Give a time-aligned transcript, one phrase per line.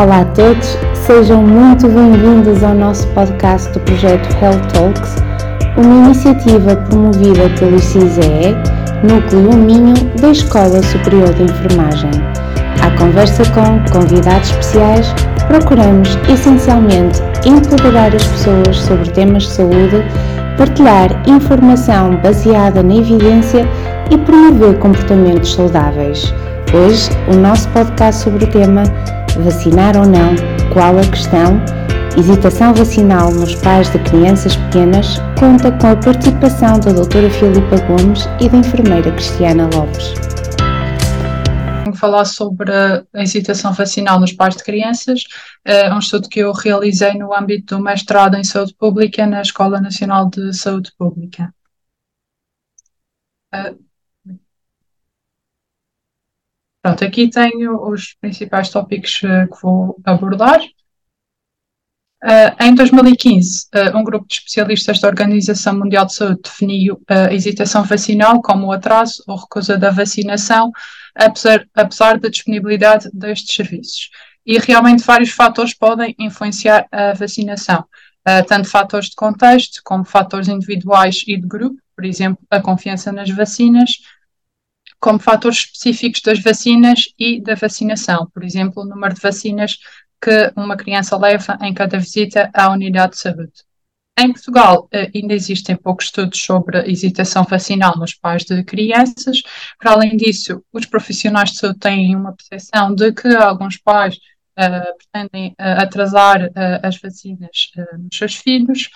[0.00, 5.16] Olá a todos, sejam muito bem-vindos ao nosso podcast do projeto Health Talks,
[5.76, 8.54] uma iniciativa promovida pelo CISEE,
[9.02, 12.10] Núcleo Minho da Escola Superior de Enfermagem.
[12.80, 15.12] À conversa com convidados especiais,
[15.48, 20.04] procuramos essencialmente empoderar as pessoas sobre temas de saúde,
[20.56, 23.66] partilhar informação baseada na evidência
[24.12, 26.32] e promover comportamentos saudáveis.
[26.72, 28.84] Hoje, o nosso podcast sobre o tema
[29.36, 30.34] Vacinar ou não?
[30.72, 31.60] Qual a questão?
[32.16, 38.24] Hesitação vacinal nos pais de crianças pequenas conta com a participação da doutora Filipa Gomes
[38.40, 40.14] e da enfermeira Cristiana Lopes.
[41.84, 45.22] Vou falar sobre a hesitação vacinal nos pais de crianças,
[45.64, 49.80] é um estudo que eu realizei no âmbito do mestrado em saúde pública na Escola
[49.80, 51.54] Nacional de Saúde Pública.
[53.52, 53.74] Eh,
[56.88, 60.60] pronto, aqui tenho os principais tópicos eh, que vou abordar.
[62.20, 67.32] Uh, em 2015, uh, um grupo de especialistas da Organização Mundial de Saúde definiu a
[67.32, 70.72] hesitação vacinal como o atraso ou recusa da vacinação,
[71.14, 74.10] apesar, apesar da disponibilidade destes serviços.
[74.44, 77.84] E realmente vários fatores podem influenciar a vacinação,
[78.48, 83.30] tanto fatores de contexto como fatores individuais e de grupo, por exemplo, a confiança nas
[83.30, 83.98] vacinas,
[85.00, 89.78] como fatores específicos das vacinas e da vacinação, por exemplo, o número de vacinas
[90.20, 93.68] que uma criança leva em cada visita à unidade de saúde.
[94.18, 99.42] Em Portugal, eh, ainda existem poucos estudos sobre a hesitação vacinal nos pais de crianças.
[99.78, 104.98] Para além disso, os profissionais de saúde têm uma percepção de que alguns pais uh,
[104.98, 106.50] pretendem uh, atrasar uh,
[106.82, 108.90] as vacinas nos seus filhos.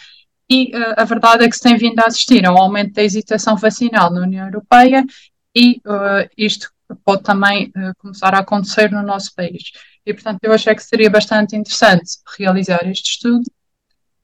[0.51, 3.57] E a verdade é que se tem vindo a assistir a um aumento da hesitação
[3.57, 5.03] vacinal na União Europeia
[5.55, 5.81] e
[6.37, 6.71] isto
[7.05, 9.73] pode também começar a acontecer no nosso país.
[10.05, 13.45] E, portanto, eu achei que seria bastante interessante realizar este estudo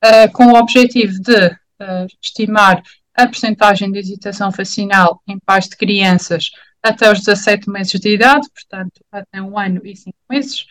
[0.04, 2.82] uh, com o objetivo de uh, estimar
[3.14, 6.50] a percentagem de hesitação vacinal em pais de crianças
[6.82, 10.62] até os 17 meses de idade, portanto, até um ano e cinco meses,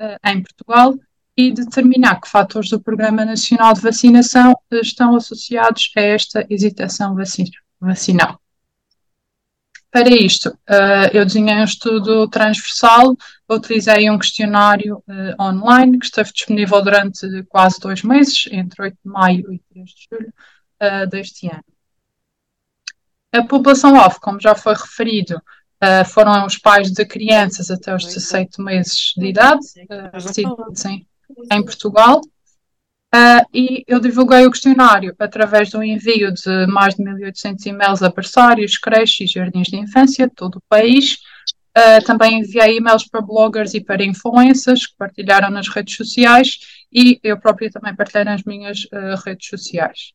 [0.00, 0.94] uh, em Portugal,
[1.36, 7.14] e determinar que fatores do Programa Nacional de Vacinação estão associados a esta hesitação
[7.80, 8.40] vacinal.
[9.96, 13.16] Para isto, uh, eu desenhei um estudo transversal,
[13.48, 19.10] utilizei um questionário uh, online que esteve disponível durante quase dois meses, entre 8 de
[19.10, 20.34] maio e 3 de julho
[20.82, 21.64] uh, deste ano.
[23.32, 25.40] A população-alvo, como já foi referido,
[26.12, 29.64] foram os pais de crianças até os 17 meses de idade,
[30.86, 31.06] em,
[31.52, 32.20] em Portugal,
[33.16, 38.10] Uh, e eu divulguei o questionário através do envio de mais de 1.800 e-mails a
[38.10, 41.14] berçários, creches e jardins de infância de todo o país.
[41.74, 46.58] Uh, também enviei e-mails para bloggers e para influencers que partilharam nas redes sociais
[46.92, 50.12] e eu própria também partilhei nas minhas uh, redes sociais.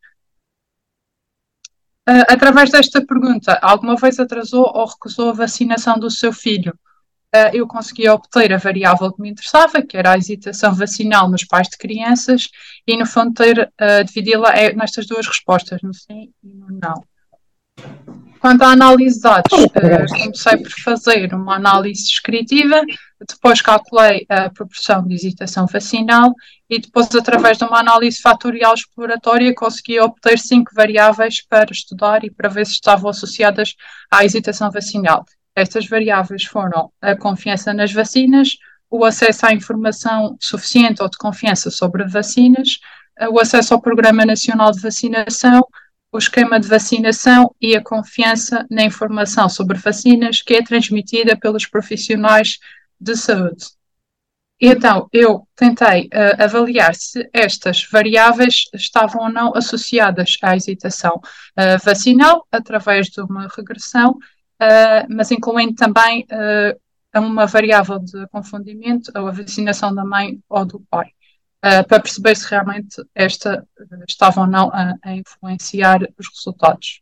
[2.27, 6.77] através desta pergunta, alguma vez atrasou ou recusou a vacinação do seu filho?
[7.35, 11.43] Uh, eu consegui obter a variável que me interessava, que era a hesitação vacinal nos
[11.43, 12.49] pais de crianças,
[12.85, 17.03] e no fundo ter, uh, dividi-la é nestas duas respostas, no sim e no não.
[18.39, 22.81] Quanto à análise de dados, uh, comecei por fazer uma análise descritiva,
[23.27, 26.33] depois calculei a proporção de hesitação vacinal
[26.67, 32.31] e depois, através de uma análise fatorial exploratória, consegui obter cinco variáveis para estudar e
[32.31, 33.75] para ver se estavam associadas
[34.09, 35.23] à hesitação vacinal.
[35.55, 38.57] Estas variáveis foram a confiança nas vacinas,
[38.89, 42.79] o acesso à informação suficiente ou de confiança sobre vacinas,
[43.31, 45.65] o acesso ao Programa Nacional de Vacinação,
[46.11, 51.65] o esquema de vacinação e a confiança na informação sobre vacinas que é transmitida pelos
[51.65, 52.57] profissionais
[52.99, 53.65] de saúde.
[54.59, 61.83] Então, eu tentei uh, avaliar se estas variáveis estavam ou não associadas à hesitação uh,
[61.83, 64.19] vacinal através de uma regressão
[64.61, 70.79] uh, mas incluindo também uh, uma variável de confundimento, a vacinação da mãe ou do
[70.89, 71.07] pai,
[71.65, 73.67] uh, para perceber se realmente esta
[74.07, 77.01] estava ou não a, a influenciar os resultados.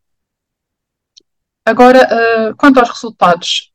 [1.66, 3.72] Agora, quanto aos resultados,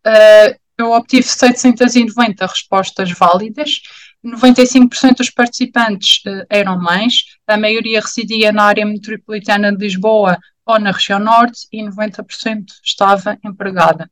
[0.76, 3.82] eu obtive 790 respostas válidas,
[4.24, 6.20] 95% dos participantes
[6.50, 11.82] eram mães, a maioria residia na área metropolitana de Lisboa ou na região norte e
[11.82, 14.10] 90% estava empregada.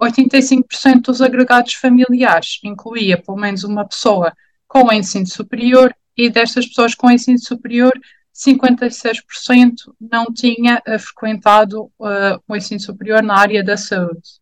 [0.00, 4.32] 85% dos agregados familiares incluía pelo menos uma pessoa
[4.66, 7.92] com ensino superior e destas pessoas com ensino superior,
[8.34, 14.40] 56% não tinha uh, frequentado uh, o ensino superior na área da saúde.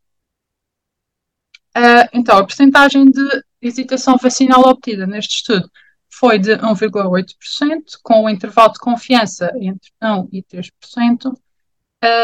[1.74, 5.70] Uh, então, a percentagem de hesitação vacinal obtida neste estudo
[6.18, 11.36] foi de 1,8%, com um intervalo de confiança entre 1% e 3%, uh,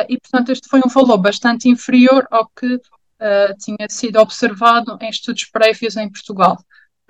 [0.08, 5.10] e, portanto, este foi um valor bastante inferior ao que uh, tinha sido observado em
[5.10, 6.56] estudos prévios em Portugal.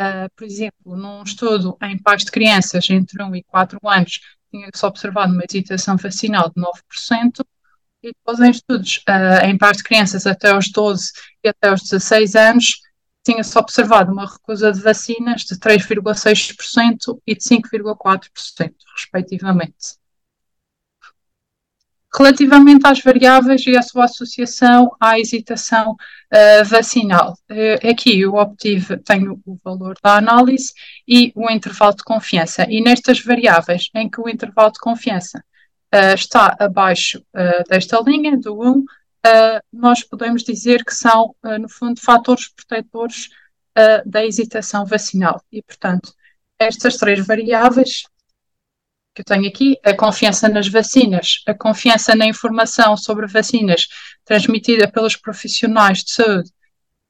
[0.01, 4.21] Uh, por exemplo, num estudo em pais de crianças entre 1 e 4 anos,
[4.51, 7.45] tinha-se observado uma hesitação vacinal de 9%,
[8.03, 11.13] e depois em estudos uh, em pais de crianças até aos 12
[11.45, 12.81] e até os 16 anos,
[13.23, 20.03] tinha-se observado uma recusa de vacinas de 3,6% e de 5,4%, respectivamente.
[22.15, 28.99] Relativamente às variáveis e a sua associação à hesitação uh, vacinal, uh, aqui eu obtive,
[28.99, 30.75] tenho o valor da análise
[31.09, 32.67] e o intervalo de confiança.
[32.69, 35.43] E nestas variáveis em que o intervalo de confiança
[35.95, 37.25] uh, está abaixo
[37.67, 38.85] desta linha, do 1,
[39.73, 43.29] nós podemos dizer que são, no fundo, fatores protetores
[44.05, 45.43] da hesitação vacinal.
[45.51, 46.13] E, portanto,
[46.59, 48.03] estas três variáveis
[49.15, 53.87] que eu tenho aqui, a confiança nas vacinas, a confiança na informação sobre vacinas
[54.25, 56.51] transmitida pelos profissionais de saúde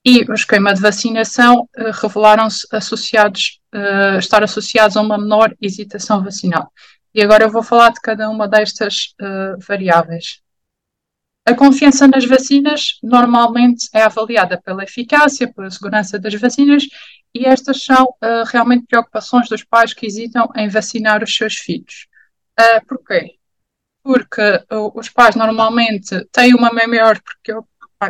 [0.04, 1.68] e o esquema de vacinação
[2.02, 6.72] revelaram-se associados, uh, estar associados a uma menor hesitação vacinal.
[7.14, 10.41] E agora eu vou falar de cada uma destas uh, variáveis.
[11.44, 16.84] A confiança nas vacinas normalmente é avaliada pela eficácia, pela segurança das vacinas
[17.34, 22.06] e estas são uh, realmente preocupações dos pais que hesitam em vacinar os seus filhos.
[22.58, 23.38] Uh, porquê?
[24.04, 24.40] Porque
[24.70, 27.18] uh, os pais normalmente têm uma maior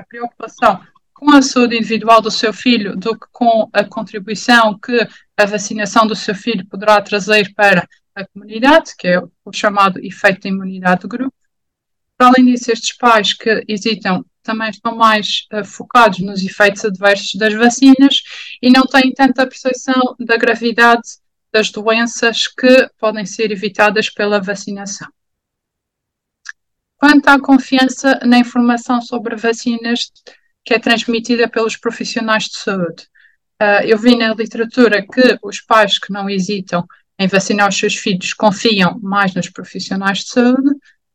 [0.09, 0.83] preocupação
[1.15, 6.07] com a saúde individual do seu filho do que com a contribuição que a vacinação
[6.07, 11.03] do seu filho poderá trazer para a comunidade, que é o chamado efeito de imunidade
[11.03, 11.42] de grupo.
[12.23, 17.35] Para além disso, estes pais que hesitam também estão mais uh, focados nos efeitos adversos
[17.35, 18.23] das vacinas
[18.63, 21.03] e não têm tanta percepção da gravidade
[21.53, 25.09] das doenças que podem ser evitadas pela vacinação.
[26.97, 30.13] Quanto à confiança na informação sobre vacinas
[30.65, 33.03] que é transmitida pelos profissionais de saúde,
[33.61, 36.87] uh, eu vi na literatura que os pais que não hesitam
[37.19, 40.71] em vacinar os seus filhos confiam mais nos profissionais de saúde,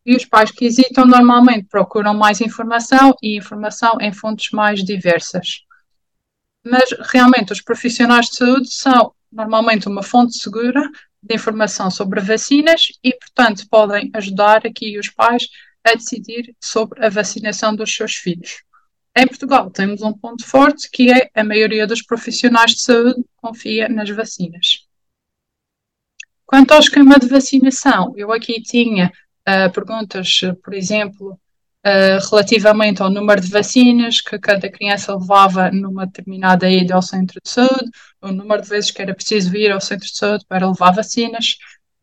[0.08, 5.66] e os pais que hesitam normalmente procuram mais informação e informação em fontes mais diversas.
[6.64, 10.82] Mas realmente os profissionais de saúde são normalmente uma fonte segura
[11.22, 15.50] de informação sobre vacinas e, portanto, podem ajudar aqui os pais
[15.84, 18.64] a decidir sobre a vacinação dos seus filhos.
[19.14, 23.90] Em Portugal temos um ponto forte que é a maioria dos profissionais de saúde confia
[23.90, 24.88] nas vacinas.
[26.46, 29.12] Quanto ao esquema de vacinação, eu aqui tinha
[29.48, 31.40] uh, perguntas, por exemplo,
[31.86, 37.40] uh, relativamente ao número de vacinas que cada criança levava numa determinada ida ao centro
[37.44, 37.90] de saúde,
[38.22, 41.58] o número de vezes que era preciso ir ao centro de saúde para levar vacinas.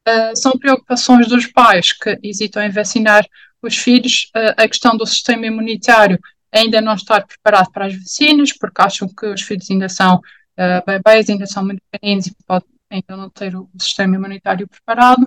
[0.08, 3.26] Uh, são preocupações dos pais que hesitam em vacinar
[3.62, 4.30] os filhos.
[4.58, 6.18] a questão do sistema imunitário
[6.52, 10.84] ainda não estar preparado para as vacinas, porque acham que os filhos ainda são uh,
[10.86, 15.26] bebês, ainda são muito pequeninos e podem ainda não ter o sistema imunitário preparado.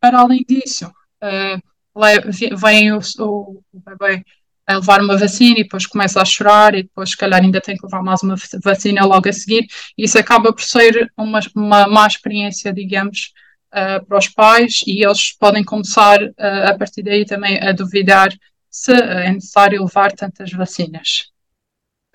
[0.00, 0.90] Para além disso,
[1.24, 4.24] uh, vem o, o, bebê
[4.66, 7.76] a levar uma vacina e depois começa a chorar e depois se calhar ainda tem
[7.76, 12.06] que levar mais uma vacina logo a seguir isso acaba por ser uma, uma má
[12.06, 13.32] experiência, digamos,
[13.72, 18.30] uh, para os pais e eles podem começar uh, a partir daí também a duvidar
[18.70, 21.30] se é necessário levar tantas vacinas.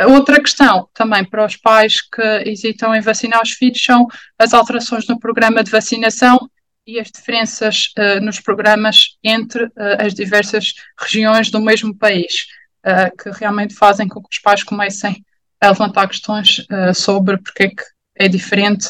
[0.01, 4.07] Outra questão também para os pais que hesitam em vacinar os filhos são
[4.37, 6.49] as alterações no programa de vacinação
[6.89, 12.47] e as diferenças uh, nos programas entre uh, as diversas regiões do mesmo país,
[12.83, 15.23] uh, que realmente fazem com que os pais comecem
[15.61, 16.65] a levantar questões
[16.95, 17.83] sobre porque é que
[18.15, 18.87] é diferente,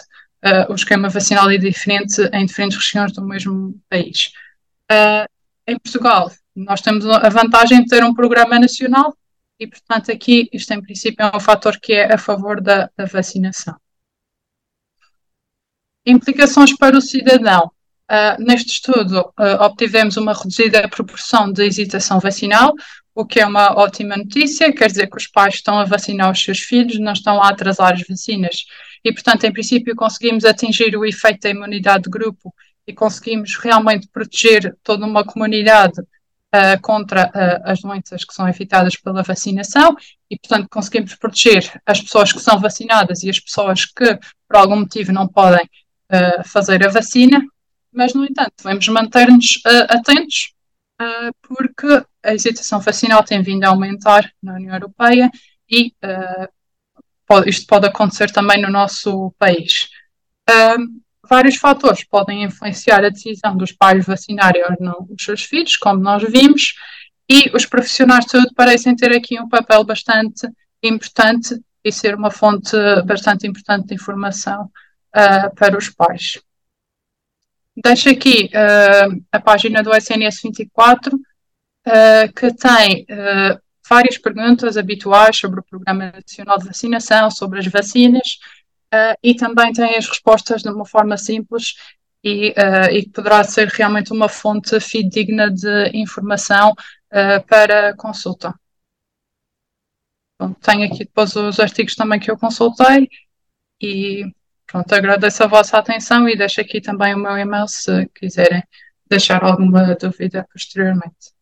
[0.69, 4.31] o esquema vacinal é diferente em diferentes regiões do mesmo país.
[5.67, 9.17] em Portugal, nós temos a vantagem de ter um programa nacional
[9.59, 13.05] e, portanto, aqui isto em princípio é um fator que é a favor da, da
[13.05, 13.75] vacinação.
[16.05, 17.71] Implicações para o cidadão.
[18.09, 22.73] Uh, neste estudo, uh, obtivemos uma reduzida proporção de hesitação vacinal,
[23.13, 26.43] o que é uma ótima notícia, quer dizer que os pais estão a vacinar os
[26.43, 28.65] seus filhos, não estão a atrasar as vacinas.
[29.05, 32.51] E, portanto, em princípio, conseguimos atingir o efeito da imunidade de grupo
[32.87, 37.31] e conseguimos realmente proteger toda uma comunidade uh, contra
[37.63, 39.95] as doenças que são evitadas pela vacinação
[40.31, 44.77] e, portanto, conseguimos proteger as pessoas que são vacinadas e as pessoas que, por algum
[44.77, 45.69] motivo, não podem
[46.43, 47.39] fazer a vacina
[47.91, 50.53] mas, no entanto, devemos manter-nos uh, atentos,
[51.01, 55.31] uh, porque a hesitação vacinal tem vindo a aumentar na União Europeia
[55.69, 56.47] e, uh,
[57.25, 59.89] pode, isto pode acontecer também no nosso país.
[61.29, 64.63] Vários fatores podem influenciar a decisão dos pais vacinarem
[65.11, 66.73] os seus filhos, como nós vimos,
[67.29, 70.49] e os profissionais de saúde parecem ter aqui um papel bastante
[70.81, 74.71] importante e ser uma fonte bastante importante de informação
[75.15, 76.39] uh, para os pais.
[77.81, 83.05] Deixo aqui uh, a página do SNS 24, uh, que tem
[83.89, 88.37] várias perguntas habituais sobre o Programa Nacional de Vacinação, sobre as vacinas,
[89.23, 91.73] e também tem as respostas de uma forma simples
[92.23, 92.53] e,
[92.91, 96.75] e poderá ser realmente uma fonte fidedigna de informação
[97.47, 98.53] para consulta.
[100.61, 103.09] Tenho aqui depois os artigos também que eu consultei
[103.81, 104.23] e
[104.69, 108.63] pronto, agradeço a vossa atenção e deixo aqui também o meu e-mail se quiserem
[109.09, 111.33] deixar alguma dúvida posteriormente.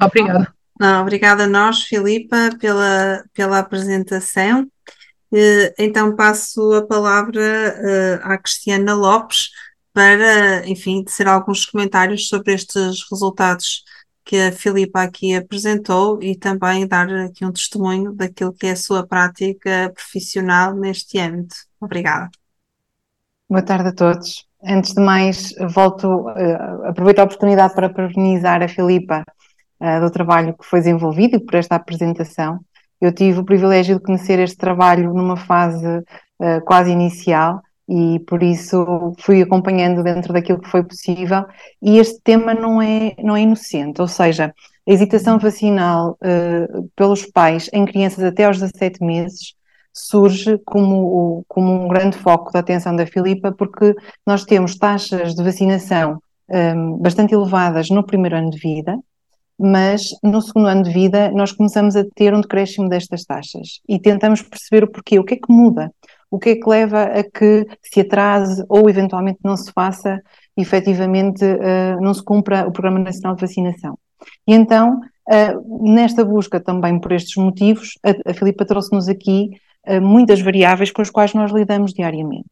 [0.00, 0.52] Obrigada.
[0.80, 4.68] Não, obrigada a nós, Filipa, pela, pela apresentação.
[5.32, 9.50] Eh, então passo a palavra eh, à Cristiana Lopes
[9.92, 13.84] para, enfim, dizer alguns comentários sobre estes resultados
[14.24, 18.76] que a Filipa aqui apresentou e também dar aqui um testemunho daquilo que é a
[18.76, 21.56] sua prática profissional neste âmbito.
[21.80, 22.30] Obrigada.
[23.48, 24.46] Boa tarde a todos.
[24.64, 29.24] Antes de mais, volto, uh, aproveito a oportunidade para parabenizar a Filipa
[29.80, 32.60] uh, do trabalho que foi desenvolvido e por esta apresentação.
[33.00, 38.42] Eu tive o privilégio de conhecer este trabalho numa fase uh, quase inicial e por
[38.42, 41.44] isso fui acompanhando dentro daquilo que foi possível.
[41.80, 44.54] E este tema não é, não é inocente, ou seja,
[44.88, 49.54] a hesitação vacinal uh, pelos pais em crianças até aos 17 meses
[49.92, 53.94] surge como, como um grande foco da atenção da Filipa porque
[54.26, 58.98] nós temos taxas de vacinação um, ehm, bastante elevadas no primeiro ano de vida,
[59.58, 63.80] mas no segundo ano de vida nós começamos a ter um decréscimo destas taxas.
[63.88, 65.92] E tentamos perceber o porquê, o que é que muda,
[66.32, 70.18] o que é que leva a que se atrase ou eventualmente não se faça,
[70.56, 73.98] efetivamente uh, não se cumpra o Programa Nacional de Vacinação.
[74.48, 74.98] E então,
[75.28, 79.50] uh, nesta busca também por estes motivos, a, a Filipa trouxe-nos aqui
[79.86, 82.48] uh, muitas variáveis com as quais nós lidamos diariamente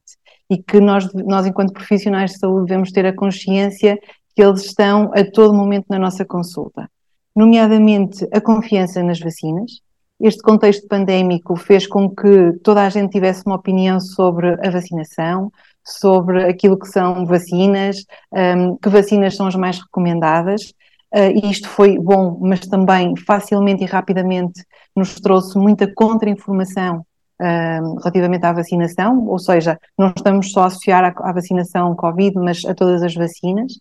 [0.51, 3.99] e que nós, nós, enquanto profissionais de saúde, devemos ter a consciência
[4.37, 6.87] que eles estão a todo momento na nossa consulta.
[7.35, 9.81] Nomeadamente a confiança nas vacinas,
[10.21, 15.51] este contexto pandémico fez com que toda a gente tivesse uma opinião sobre a vacinação,
[15.85, 20.73] sobre aquilo que são vacinas, um, que vacinas são as mais recomendadas.
[21.13, 27.05] Uh, e isto foi bom, mas também facilmente e rapidamente nos trouxe muita contra-informação
[27.41, 32.37] um, relativamente à vacinação, ou seja, não estamos só a associar à, à vacinação Covid,
[32.37, 33.73] mas a todas as vacinas.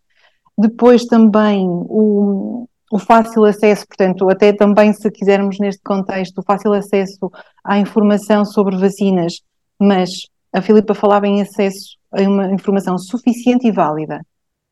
[0.58, 6.74] Depois também o, o fácil acesso, portanto, até também se quisermos neste contexto, o fácil
[6.74, 7.32] acesso
[7.64, 9.42] à informação sobre vacinas,
[9.80, 14.22] mas a Filipa falava em acesso a uma informação suficiente e válida.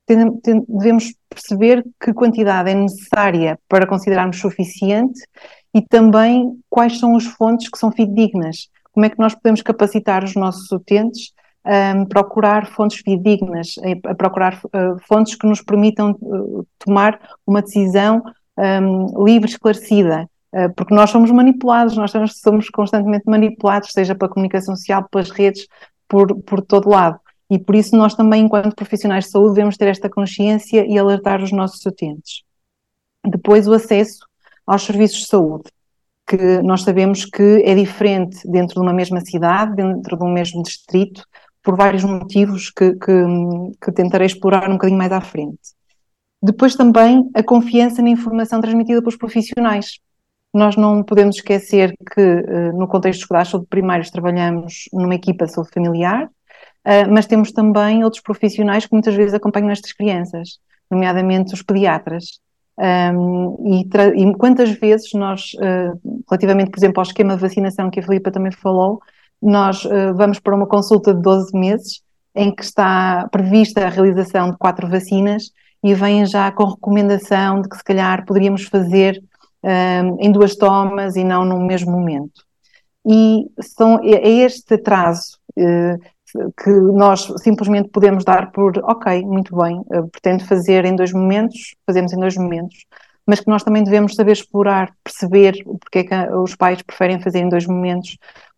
[0.07, 5.19] Devemos perceber que quantidade é necessária para considerarmos suficiente
[5.74, 8.69] e também quais são as fontes que são fidedignas.
[8.91, 11.33] Como é que nós podemos capacitar os nossos utentes
[11.67, 18.24] um, procurar fontes fidedignas, a procurar uh, fontes que nos permitam uh, tomar uma decisão
[18.57, 20.27] um, livre, esclarecida,
[20.75, 25.67] porque nós somos manipulados, nós somos constantemente manipulados, seja pela comunicação social, pelas redes,
[26.07, 27.19] por, por todo lado.
[27.51, 31.43] E por isso nós também, enquanto profissionais de saúde, devemos ter esta consciência e alertar
[31.43, 32.41] os nossos utentes.
[33.24, 34.25] Depois, o acesso
[34.65, 35.69] aos serviços de saúde
[36.27, 40.62] que nós sabemos que é diferente dentro de uma mesma cidade, dentro de um mesmo
[40.62, 41.24] distrito,
[41.67, 43.25] por vários motivos que, que,
[43.83, 45.59] que tentarei explorar um bocadinho mais à frente.
[46.41, 50.00] Depois também a confiança na informação transmitida pelos profissionais.
[50.53, 55.71] Nós não podemos esquecer que eh, no contexto escolar saúde primários trabalhamos numa equipa saúde
[55.74, 56.29] familiar,
[56.86, 60.59] eh, mas temos também outros profissionais que muitas vezes acompanham estas crianças,
[60.89, 62.39] nomeadamente os pediatras.
[62.79, 68.00] Um, e, e, quantas vezes nós, uh, relativamente, por exemplo, ao esquema de vacinação que
[68.00, 69.01] a Filipa também falou,
[69.41, 72.01] nós uh, vamos para uma consulta de 12 meses
[72.36, 75.51] em que está prevista a realização de quatro vacinas
[75.84, 79.22] e vem já com recomendação de que se calhar poderíamos fazer
[79.63, 82.46] um, em duas tomas e não no mesmo momento.
[83.06, 89.56] E são, é, é este atraso uh, que nós simplesmente podemos dar por, ok, muito
[89.56, 92.86] bem, uh, pretendo fazer em dois momentos, fazemos em dois momentos,
[93.25, 97.39] mas que nós também devemos saber explorar, perceber porque é que os pais preferem fazer
[97.39, 98.17] em dois momentos,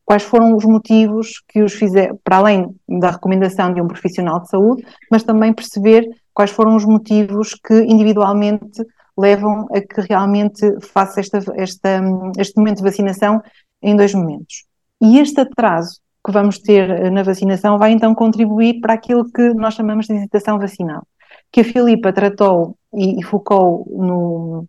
[0.10, 4.50] quais foram os motivos que os fizeram, para além da recomendação de um profissional de
[4.50, 8.84] saúde, mas também perceber quais foram os motivos que individualmente
[9.16, 12.02] levam a que realmente faça esta, esta,
[12.40, 13.40] este momento de vacinação
[13.84, 14.66] em dois momentos.
[15.00, 19.76] E este atraso que vamos ter na vacinação vai então contribuir para aquilo que nós
[19.76, 21.06] chamamos de hesitação vacinal,
[21.52, 24.66] que a Filipa tratou e, e focou no,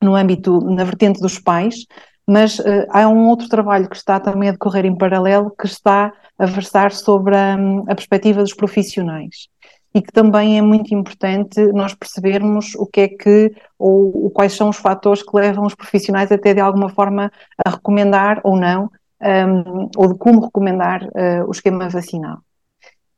[0.00, 1.84] no âmbito, na vertente dos pais,
[2.28, 6.12] mas uh, há um outro trabalho que está também a decorrer em paralelo, que está
[6.38, 7.54] a versar sobre a,
[7.88, 9.48] a perspectiva dos profissionais
[9.94, 14.68] e que também é muito importante nós percebermos o que é que, ou, quais são
[14.68, 17.32] os fatores que levam os profissionais até de alguma forma
[17.64, 18.90] a recomendar ou não,
[19.22, 22.40] um, ou de como recomendar uh, o esquema vacinal.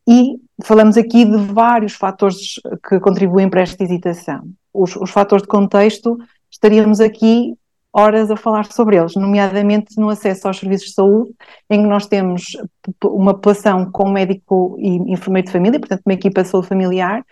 [0.08, 2.54] E falamos aqui de vários fatores
[2.88, 4.44] que contribuem para esta hesitação.
[4.72, 6.16] Os, os fatores de contexto,
[6.48, 7.54] estaríamos aqui
[7.92, 11.30] horas a falar sobre eles, nomeadamente no acesso aos serviços de saúde,
[11.68, 12.56] em que nós temos
[13.04, 17.24] uma população com médico e enfermeiro de família, portanto, uma equipa de saúde familiar,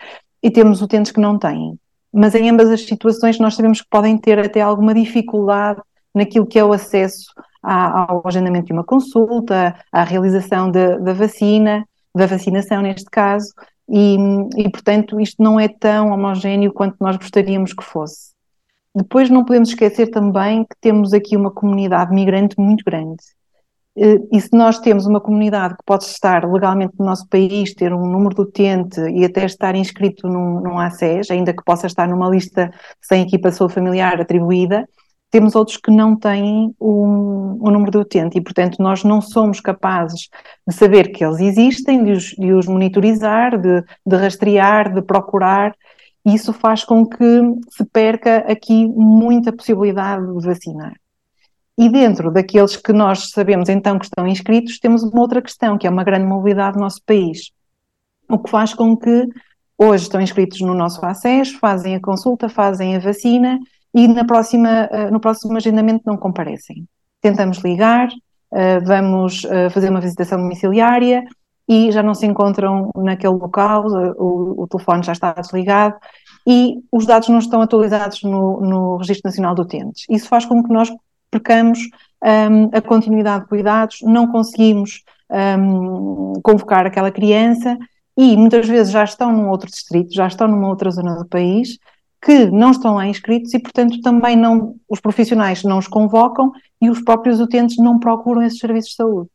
[0.43, 1.77] e temos utentes que não têm.
[2.13, 5.81] Mas em ambas as situações nós sabemos que podem ter até alguma dificuldade
[6.13, 7.25] naquilo que é o acesso
[7.61, 11.85] ao agendamento de uma consulta, à realização da vacina,
[12.15, 13.53] da vacinação neste caso,
[13.87, 14.17] e,
[14.57, 18.28] e portanto isto não é tão homogéneo quanto nós gostaríamos que fosse.
[18.95, 23.23] Depois não podemos esquecer também que temos aqui uma comunidade migrante muito grande.
[23.97, 27.93] Eh, e se nós temos uma comunidade que pode estar legalmente no nosso país, ter
[27.93, 32.07] um número de utente e até estar inscrito num, num ACES, ainda que possa estar
[32.07, 34.87] numa lista sem equipa saúde familiar atribuída,
[35.31, 40.27] temos outros que não têm um, número de utente e, portanto, nós não somos capazes
[40.67, 45.75] de saber que eles existem, de os, de os monitorizar, de, de rastrear, de procurar
[46.25, 50.93] isso faz com que se perca aqui muita possibilidade de vacinar.
[51.77, 55.87] E dentro daqueles que nós sabemos então que estão inscritos, temos uma outra questão, que
[55.87, 57.51] é uma grande mobilidade no nosso país.
[58.29, 59.27] O que faz com que
[59.77, 63.57] hoje estão inscritos no nosso acesso, fazem a consulta, fazem a vacina
[63.93, 66.85] e na próxima, eh, no próximo agendamento não comparecem.
[67.21, 68.09] Tentamos ligar,
[68.53, 71.23] eh, vamos eh, fazer uma visitação domiciliária,
[71.69, 73.85] e já não se encontram naquele local,
[74.17, 75.95] o, o telefone já está desligado
[76.47, 80.05] e os dados não estão atualizados no, no Registro Nacional de Utentes.
[80.09, 80.91] Isso faz com que nós
[81.29, 81.79] percamos
[82.23, 87.77] um, a continuidade de cuidados, não conseguimos um, convocar aquela criança
[88.17, 91.77] e muitas vezes já estão num outro distrito, já estão numa outra zona do país,
[92.19, 96.51] que não estão lá inscritos e, portanto, também não, os profissionais não os convocam
[96.81, 99.29] e os próprios utentes não procuram esses serviços de saúde.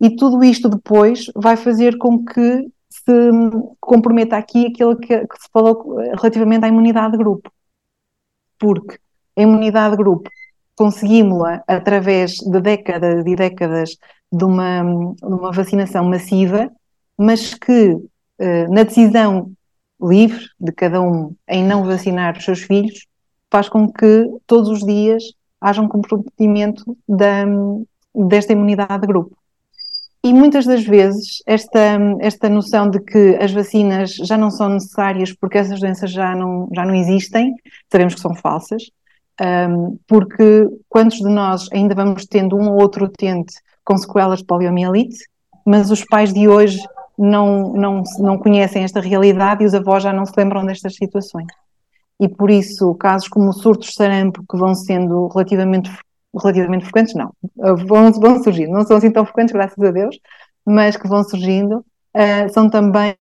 [0.00, 3.30] E tudo isto depois vai fazer com que se
[3.80, 7.50] comprometa aqui aquilo que, que se falou relativamente à imunidade de grupo.
[8.58, 8.98] Porque
[9.36, 10.30] a imunidade de grupo
[10.74, 13.96] conseguimos-la através de décadas e décadas
[14.30, 14.82] de uma,
[15.14, 16.70] de uma vacinação massiva,
[17.16, 17.96] mas que
[18.38, 19.52] eh, na decisão
[20.00, 23.06] livre de cada um em não vacinar os seus filhos,
[23.50, 25.22] faz com que todos os dias
[25.60, 27.44] haja um comprometimento da,
[28.14, 29.36] desta imunidade de grupo.
[30.26, 35.32] E muitas das vezes esta, esta noção de que as vacinas já não são necessárias
[35.32, 37.54] porque essas doenças já não, já não existem,
[37.88, 38.90] sabemos que são falsas,
[40.04, 45.16] porque quantos de nós ainda vamos tendo um ou outro utente com sequelas de poliomielite,
[45.64, 46.80] mas os pais de hoje
[47.16, 51.46] não, não, não conhecem esta realidade e os avós já não se lembram destas situações.
[52.18, 55.88] E por isso, casos como surtos de sarampo, que vão sendo relativamente
[56.34, 57.32] relativamente frequentes, não,
[57.74, 60.18] vão, vão surgindo, não são assim tão frequentes, graças a Deus,
[60.64, 63.16] mas que vão surgindo, uh, são, também,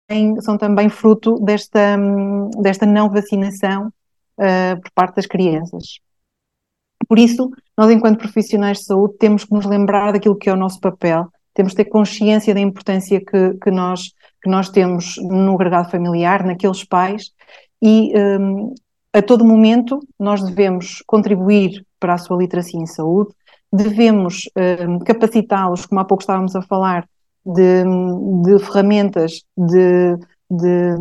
[0.41, 1.97] são também fruto desta,
[2.61, 3.89] desta não vacinação
[4.39, 6.01] uh, por parte das crianças.
[7.09, 10.57] Por isso, nós, enquanto profissionais de saúde, temos que nos lembrar daquilo que é o
[10.57, 15.55] nosso papel, temos que ter consciência da importância que, que, nós, que nós temos no
[15.55, 17.33] agregado familiar, naqueles pais,
[17.83, 18.75] e um,
[19.13, 23.35] a todo momento nós devemos contribuir para a sua literacia em saúde,
[23.73, 24.49] devemos
[24.87, 27.07] um, capacitá-los, como há pouco estávamos a falar,
[27.45, 27.85] de,
[28.43, 30.17] de ferramentas de,
[30.51, 30.95] de,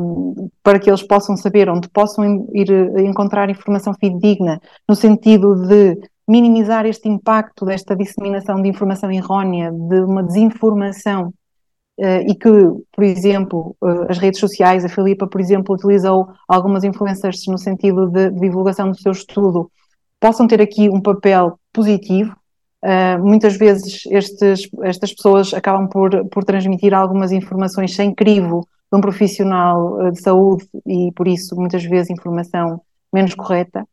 [0.63, 6.85] para que eles possam saber onde possam ir encontrar informação fidedigna, no sentido de minimizar
[6.85, 11.33] este impacto desta disseminação de informação errónea, de uma desinformação
[12.01, 12.49] Uh, e que,
[12.93, 18.07] por exemplo, uh, as redes sociais, a Filipa, por exemplo, utilizou algumas influencers no sentido
[18.07, 19.69] de, de divulgação do seu estudo
[20.19, 22.35] possam ter aqui um papel positivo.
[22.83, 28.97] Uh, muitas vezes estes, estas pessoas acabam por, por transmitir algumas informações sem crivo de
[28.97, 32.81] um profissional ah, de saúde e, por isso, muitas vezes informação
[33.13, 33.85] menos correta.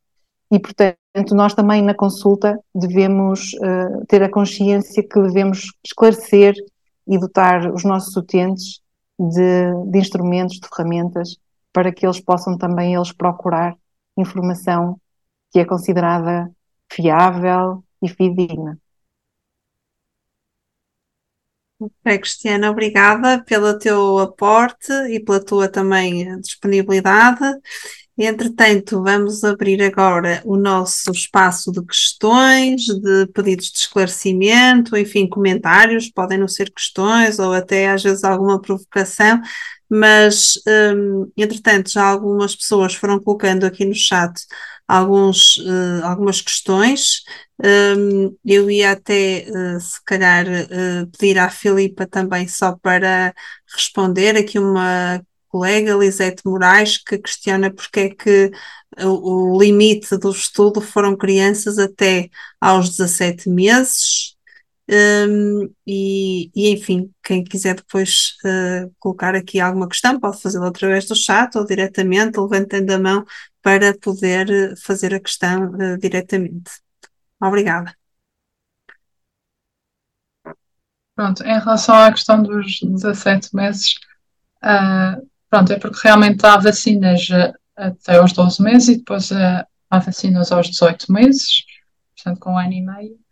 [0.50, 6.54] E, portanto, nós também na consulta devemos uh, ter a consciência que devemos esclarecer
[7.06, 8.80] e dotar os nossos utentes
[9.18, 11.36] de, de instrumentos, de ferramentas,
[11.72, 13.74] para que eles possam também eles procurar
[14.16, 14.98] informação
[15.50, 16.50] que é considerada
[16.90, 18.78] fiável fidedigna.
[21.78, 27.38] Ok, Cristiana, obrigada pelo teu aporte e pela tua também disponibilidade.
[28.18, 36.10] Entretanto, vamos abrir agora o nosso espaço de questões, de pedidos de esclarecimento, enfim, comentários,
[36.10, 39.40] podem não ser questões ou até às vezes alguma provocação,
[39.88, 40.54] mas
[40.96, 44.32] um, entretanto já algumas pessoas foram colocando aqui no chat
[44.86, 47.22] alguns, uh, algumas questões.
[47.62, 53.34] Um, eu ia até, uh, se calhar, uh, pedir à Filipa também só para
[53.74, 58.50] responder aqui uma colega, Lisete Moraes, que questiona porque é que
[59.02, 62.28] o, o limite do estudo foram crianças até
[62.60, 64.35] aos 17 meses.
[64.88, 71.06] Um, e, e, enfim, quem quiser depois uh, colocar aqui alguma questão pode fazê-lo através
[71.06, 73.24] do chat ou diretamente, levantando a mão
[73.62, 76.70] para poder eh, fazer a questão uh, diretamente.
[77.42, 77.92] Obrigada.
[81.16, 83.94] Pronto, em relação à questão dos 17 meses,
[84.62, 87.28] uh, Pronto, é porque realmente há vacinas
[87.76, 91.64] até aos 12 meses e depois há vacinas aos 18 meses,
[92.14, 93.25] portanto com um ano e meio.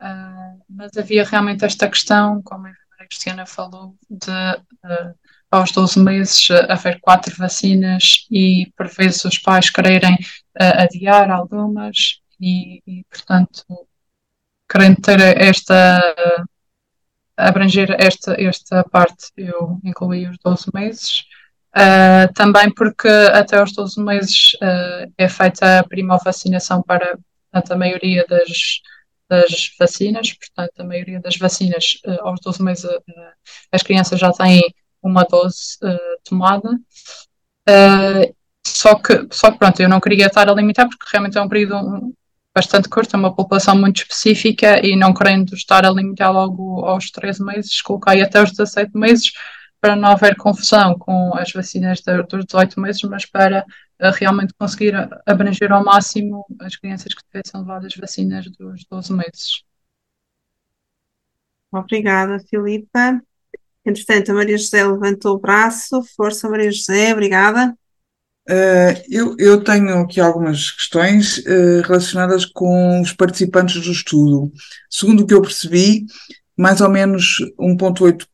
[0.00, 5.14] Uh, mas havia realmente esta questão, como a enfermeira Cristiana falou, de uh,
[5.50, 10.16] aos 12 meses haver quatro vacinas e por vezes os pais quererem
[10.54, 13.64] adiar algumas e, e, portanto,
[14.68, 16.02] querendo ter esta
[17.38, 21.24] abranger esta, esta parte, eu incluí os 12 meses.
[21.68, 27.16] Uh, também porque até aos 12 meses uh, é feita a primovacinação para
[27.52, 28.80] a maioria das,
[29.28, 32.86] das vacinas, portanto, a maioria das vacinas uh, aos 12 meses
[33.70, 34.62] as crianças já têm
[35.02, 35.78] uma dose
[36.24, 36.70] tomada.
[38.66, 41.48] só, que, só que, pronto, eu não queria estar a limitar porque realmente é um
[41.48, 42.14] período
[42.54, 47.10] bastante curto, é uma população muito específica e não querendo estar a limitar logo aos
[47.10, 49.32] 13 meses, coloquei até aos 17 meses
[49.80, 53.64] para não haver confusão com as vacinas dos 18 meses, mas para
[54.00, 54.94] uh, realmente conseguir
[55.26, 59.62] abranger ao máximo as crianças que tivessem levado as vacinas dos 12 meses.
[61.70, 63.20] Obrigada, Filipa.
[63.84, 66.02] Entretanto, a Maria José levantou o braço.
[66.16, 67.76] Força, Maria José, obrigada.
[68.48, 74.50] Uh, eu, eu, tenho aqui algumas questões uh, relacionadas com os participantes do estudo.
[74.88, 76.06] Segundo o que eu percebi,
[76.58, 78.26] mais ou menos 1,8%,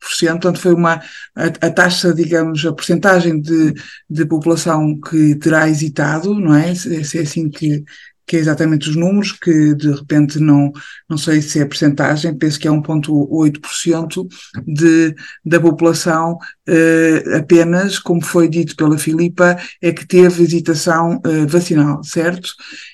[0.00, 1.00] portanto foi uma,
[1.36, 3.72] a, a, taxa, digamos, a porcentagem de,
[4.10, 6.74] de população que terá hesitado, não é?
[6.74, 7.84] Se é assim que,
[8.28, 10.70] que é exatamente os números, que de repente não,
[11.08, 14.28] não sei se é percentagem, penso que é 1,8%
[14.66, 15.14] de,
[15.44, 16.36] da população
[16.68, 22.50] eh, apenas, como foi dito pela Filipa, é que teve hesitação eh, vacinal, certo?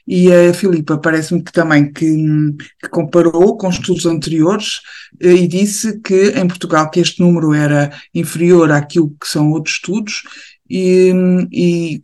[0.06, 2.06] E a Filipa parece-me que também que,
[2.80, 4.80] que, comparou com estudos anteriores
[5.20, 9.74] eh, e disse que em Portugal que este número era inferior àquilo que são outros
[9.74, 10.22] estudos
[10.68, 11.12] e,
[11.52, 12.00] e,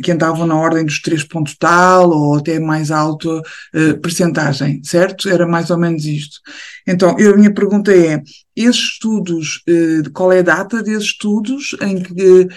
[0.00, 5.28] que andavam na ordem dos 3 pontos tal ou até mais alta uh, percentagem, certo?
[5.28, 6.40] Era mais ou menos isto.
[6.86, 8.22] Então, eu, a minha pergunta é,
[8.54, 12.48] esses estudos, uh, qual é a data desses estudos, em que uh,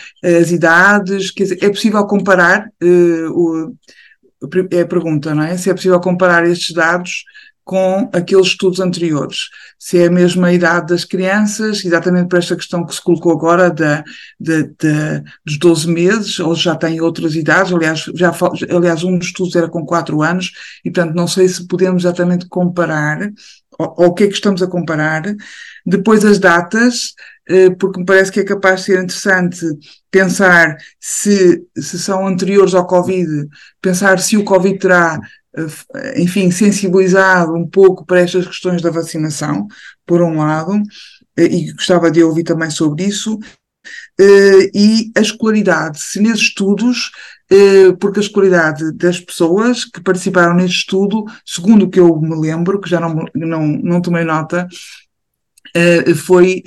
[0.41, 2.69] as idades, quer dizer, é possível comparar,
[3.31, 3.73] o,
[4.71, 5.57] é a pergunta, não é?
[5.57, 7.23] Se é possível comparar estes dados
[7.67, 9.49] com aqueles estudos anteriores.
[9.77, 13.69] Se é a mesma idade das crianças, exatamente por esta questão que se colocou agora
[13.69, 14.05] da,
[14.39, 18.33] da, da dos 12 meses, ou já têm outras idades, aliás, já,
[18.73, 20.53] aliás, um dos estudos era com 4 anos,
[20.83, 23.19] e portanto não sei se podemos exatamente comparar,
[23.77, 25.23] ou, ou o que é que estamos a comparar.
[25.85, 27.15] Depois as datas,
[27.49, 29.59] eh, porque me parece que é capaz de ser interessante
[30.09, 33.45] pensar se, se são anteriores ao Covid,
[33.81, 35.19] pensar se o Covid terá
[36.15, 39.67] enfim, sensibilizado um pouco para estas questões da vacinação,
[40.05, 40.73] por um lado,
[41.37, 43.39] eh, e gostava de ouvir também sobre isso,
[44.19, 47.11] eh, e a escolaridade, se nesses estudos,
[48.01, 52.81] porque a escolaridade das pessoas que participaram neste estudo, segundo o que eu me lembro,
[52.81, 54.67] que já não, não, não tomei nota,
[56.25, 56.61] foi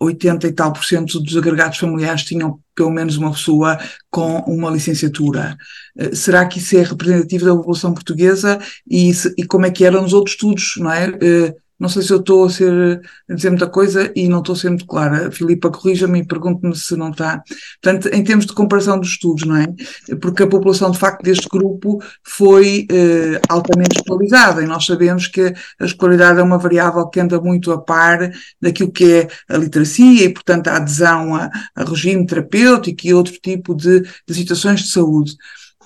[0.00, 3.78] 80 e tal por cento dos agregados familiares tinham pelo menos uma pessoa
[4.10, 5.56] com uma licenciatura.
[5.96, 10.00] Eh, será que isso é representativo da população portuguesa e, e como é que era
[10.00, 11.12] nos outros estudos, não é?
[11.84, 14.56] Não sei se eu estou a, ser, a dizer muita coisa e não estou a
[14.56, 15.30] ser muito clara.
[15.30, 17.42] Filipa, corrija-me e pergunte-me se não está.
[17.82, 19.66] Portanto, em termos de comparação dos estudos, não é?
[20.18, 25.52] Porque a população, de facto, deste grupo foi eh, altamente escolarizada e nós sabemos que
[25.78, 30.24] a escolaridade é uma variável que anda muito a par daquilo que é a literacia
[30.24, 34.88] e, portanto, a adesão a, a regime terapêutico e outro tipo de, de situações de
[34.90, 35.36] saúde.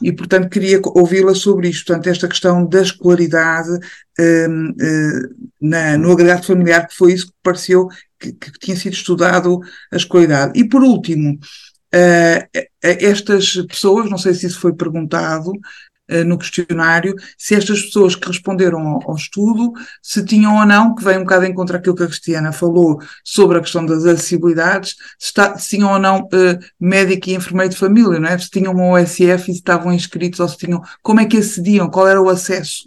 [0.03, 1.87] E, portanto, queria ouvi-la sobre isto.
[1.87, 3.71] Portanto, esta questão da escolaridade
[4.19, 8.95] um, uh, na, no agregado familiar, que foi isso que pareceu que, que tinha sido
[8.95, 9.61] estudado
[9.93, 10.59] a escolaridade.
[10.59, 11.35] E, por último,
[11.95, 15.53] uh, estas pessoas, não sei se isso foi perguntado,
[16.27, 21.19] no questionário se estas pessoas que responderam ao, estudo, se tinham ou não, que vem
[21.19, 25.27] um bocado em contra aquilo que a Cristiana falou sobre a questão das acessibilidades, se,
[25.27, 28.39] está, se tinham ou não uh, médico e enfermeiro de família, não é?
[28.39, 31.91] Se tinham um OSF e se estavam inscritos ou se tinham, como é que acediam,
[31.91, 32.85] qual era o acesso,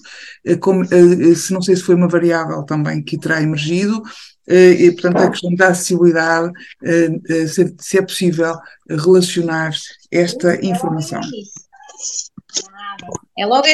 [0.48, 4.02] uh, como, uh, se não sei se foi uma variável também que terá emergido,
[4.48, 6.52] e, portanto, a questão da acessibilidade,
[7.78, 8.54] se é possível
[8.90, 9.72] relacionar
[10.12, 11.22] esta informação.
[13.38, 13.68] É logo.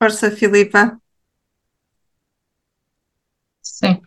[0.00, 0.98] Força, Filipa.
[3.62, 4.00] Sim.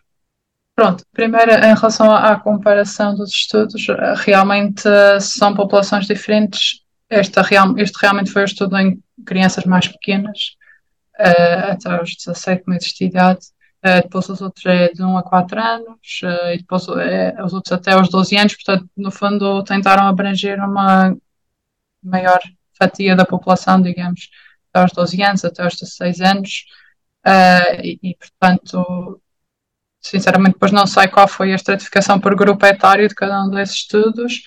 [0.75, 4.83] Pronto, primeiro em relação à comparação dos estudos, realmente
[5.19, 6.83] são populações diferentes.
[7.09, 10.55] Este, real, este realmente foi o estudo em crianças mais pequenas,
[11.19, 13.39] uh, até aos 17 meses de idade.
[13.85, 17.53] Uh, depois os outros é de 1 a 4 anos, uh, e depois é, os
[17.53, 21.15] outros até aos 12 anos, portanto, no fundo, tentaram abranger uma
[22.03, 22.39] maior
[22.77, 24.29] fatia da população, digamos,
[24.71, 26.65] até aos 12 anos, até aos 16 anos,
[27.25, 29.21] uh, e, e, portanto,
[30.01, 33.75] sinceramente, depois não sei qual foi a estratificação por grupo etário de cada um desses
[33.75, 34.43] estudos.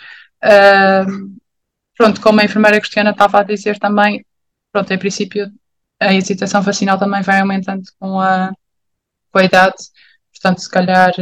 [1.96, 4.24] Pronto, como a enfermeira Cristiana estava a dizer também,
[4.72, 5.52] pronto, em princípio
[6.00, 8.52] a hesitação vacinal também vai aumentando com a,
[9.32, 9.76] com a idade,
[10.32, 11.12] portanto, se calhar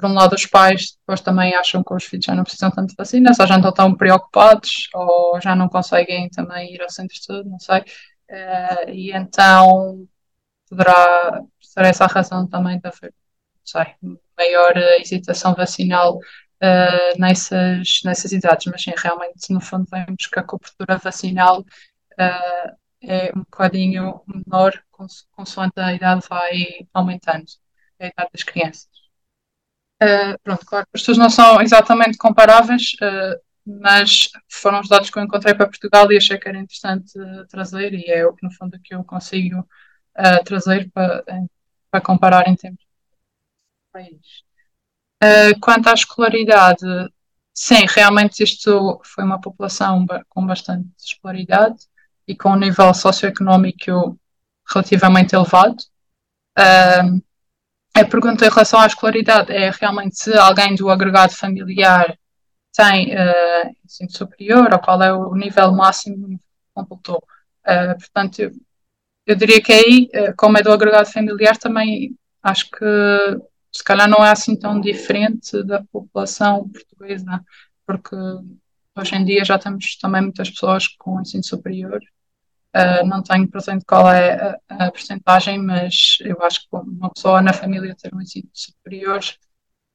[0.00, 2.90] por um lado, os pais depois também acham que os filhos já não precisam tanto
[2.90, 6.90] de vacinas, ou já não estão tão preocupados, ou já não conseguem também ir ao
[6.90, 7.80] centro de estudo, não sei.
[8.30, 10.06] Uh, e então
[10.68, 12.92] poderá ser essa a razão também da
[14.38, 19.86] maior hesitação vacinal uh, nessas, nessas idades, mas sim, realmente, no fundo,
[20.32, 24.72] que a cobertura vacinal uh, é um bocadinho menor
[25.32, 27.46] consoante a idade vai aumentando,
[27.98, 28.88] a idade das crianças.
[30.02, 35.18] Uh, pronto, claro, os estudos não são exatamente comparáveis, uh, mas foram os dados que
[35.18, 38.44] eu encontrei para Portugal e achei que era interessante uh, trazer, e é o que
[38.44, 39.66] no fundo que eu consigo
[40.44, 41.24] trazer para,
[41.90, 42.86] para comparar em termos de
[43.92, 44.44] país.
[45.60, 46.84] quanto à escolaridade,
[47.54, 51.86] sim, realmente isto foi uma população com bastante escolaridade
[52.30, 54.18] e com um nível socioeconómico
[54.72, 55.76] relativamente elevado.
[56.56, 57.20] Uh,
[57.92, 62.16] a pergunta em relação à escolaridade é realmente se alguém do agregado familiar
[62.72, 67.22] tem uh, ensino superior ou qual é o nível máximo que completou.
[67.66, 68.52] Uh, portanto, eu,
[69.26, 72.86] eu, diria que aí, uh, como é do agregado familiar, também acho que
[73.72, 77.44] se calhar não é assim tão diferente da população portuguesa,
[77.84, 78.16] porque
[78.96, 82.00] hoje em dia já temos também muitas pessoas com ensino superior
[82.72, 84.92] Uh, não tenho presente qual é a, a
[85.58, 89.20] mas eu acho que uma pessoa na família ter um ensino superior,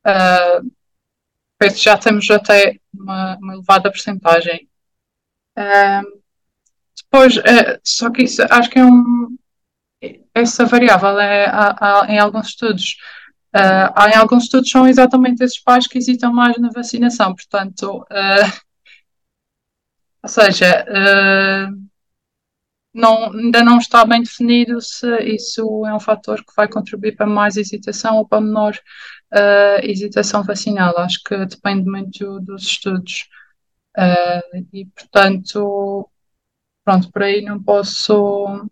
[0.06, 0.72] uh,
[1.74, 4.68] já temos até uma, uma elevada percentagem.
[5.58, 6.22] Uh,
[6.98, 9.38] depois, uh, só que isso acho que é um.
[10.34, 12.98] Essa variável é há, há, em alguns estudos.
[13.54, 18.06] Há em alguns estudos são exatamente esses pais que hesitam mais na vacinação, portanto,
[20.22, 20.86] ou seja,
[22.96, 27.26] não, ainda não está bem definido se isso é um fator que vai contribuir para
[27.28, 28.74] mais hesitação ou para menor
[29.34, 30.98] uh, hesitação vacinal.
[30.98, 33.28] Acho que depende muito dos estudos.
[33.98, 36.10] Uh, e, portanto,
[36.86, 38.66] pronto, por aí não posso.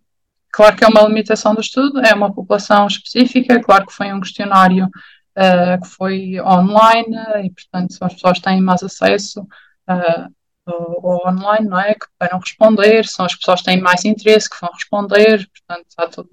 [0.52, 4.22] Claro que é uma limitação do estudo, é uma população específica, claro que foi um
[4.22, 9.42] questionário uh, que foi online e, portanto, as pessoas têm mais acesso.
[9.90, 10.32] Uh,
[10.66, 11.94] ou, online, não é?
[11.94, 16.08] Que vão responder, são as pessoas que têm mais interesse que vão responder, portanto, há
[16.08, 16.30] todo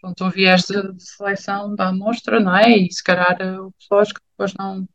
[0.00, 2.70] pronto, um viés de, de, seleção da amostra, não é?
[2.76, 4.86] E se calhar eh, pessoas que depois não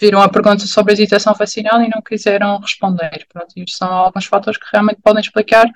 [0.00, 3.26] viram a pergunta sobre a hesitação vacinal e não quiseram responder.
[3.32, 5.66] Pronto, isto são alguns fatores que realmente podem explicar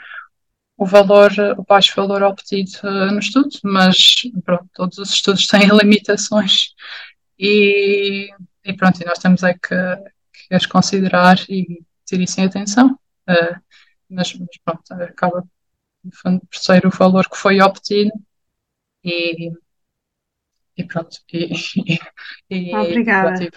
[0.77, 5.69] o valor, o baixo valor obtido uh, no estudo, mas pronto, todos os estudos têm
[5.77, 6.75] limitações
[7.39, 8.31] e,
[8.65, 12.99] e pronto, e nós temos é que, que as considerar e ter isso em atenção,
[13.29, 13.61] uh,
[14.09, 15.47] mas, mas, pronto, acaba
[16.03, 18.13] no fundo por ser o valor que foi obtido
[19.05, 19.53] e,
[20.77, 21.53] e pronto, e,
[22.51, 23.43] e, Obrigada.
[23.43, 23.51] E,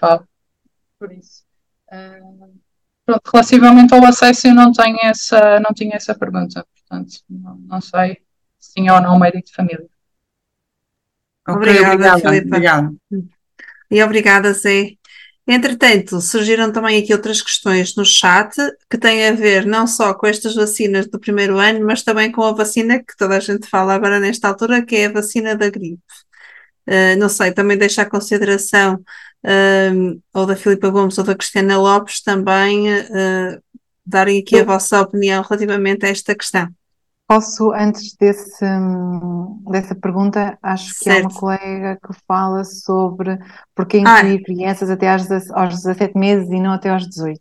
[1.00, 1.44] por isso.
[1.92, 2.60] Uh,
[3.06, 7.82] pronto, relativamente ao acesso eu não tenho essa, não tinha essa pergunta, portanto não, não
[7.82, 8.22] sei
[8.60, 9.90] se tinha ou não médico de família.
[11.48, 12.96] Okay, obrigada, obrigada, obrigada.
[13.90, 14.96] E obrigada, Zé.
[15.48, 18.56] Entretanto, surgiram também aqui outras questões no chat
[18.90, 22.44] que têm a ver não só com estas vacinas do primeiro ano, mas também com
[22.44, 25.70] a vacina que toda a gente fala agora nesta altura, que é a vacina da
[25.70, 26.02] gripe.
[26.88, 28.96] Uh, não sei, também deixo à consideração
[29.46, 33.62] uh, ou da Filipa Gomes ou da Cristiana Lopes também uh,
[34.06, 36.68] darem aqui a vossa opinião relativamente a esta questão.
[37.32, 38.66] Posso, antes desse,
[39.72, 41.28] dessa pergunta, acho que certo.
[41.28, 43.40] há uma colega que fala sobre
[43.74, 44.44] porque incluir ah.
[44.44, 47.40] crianças até aos, aos 17 meses e não até aos 18.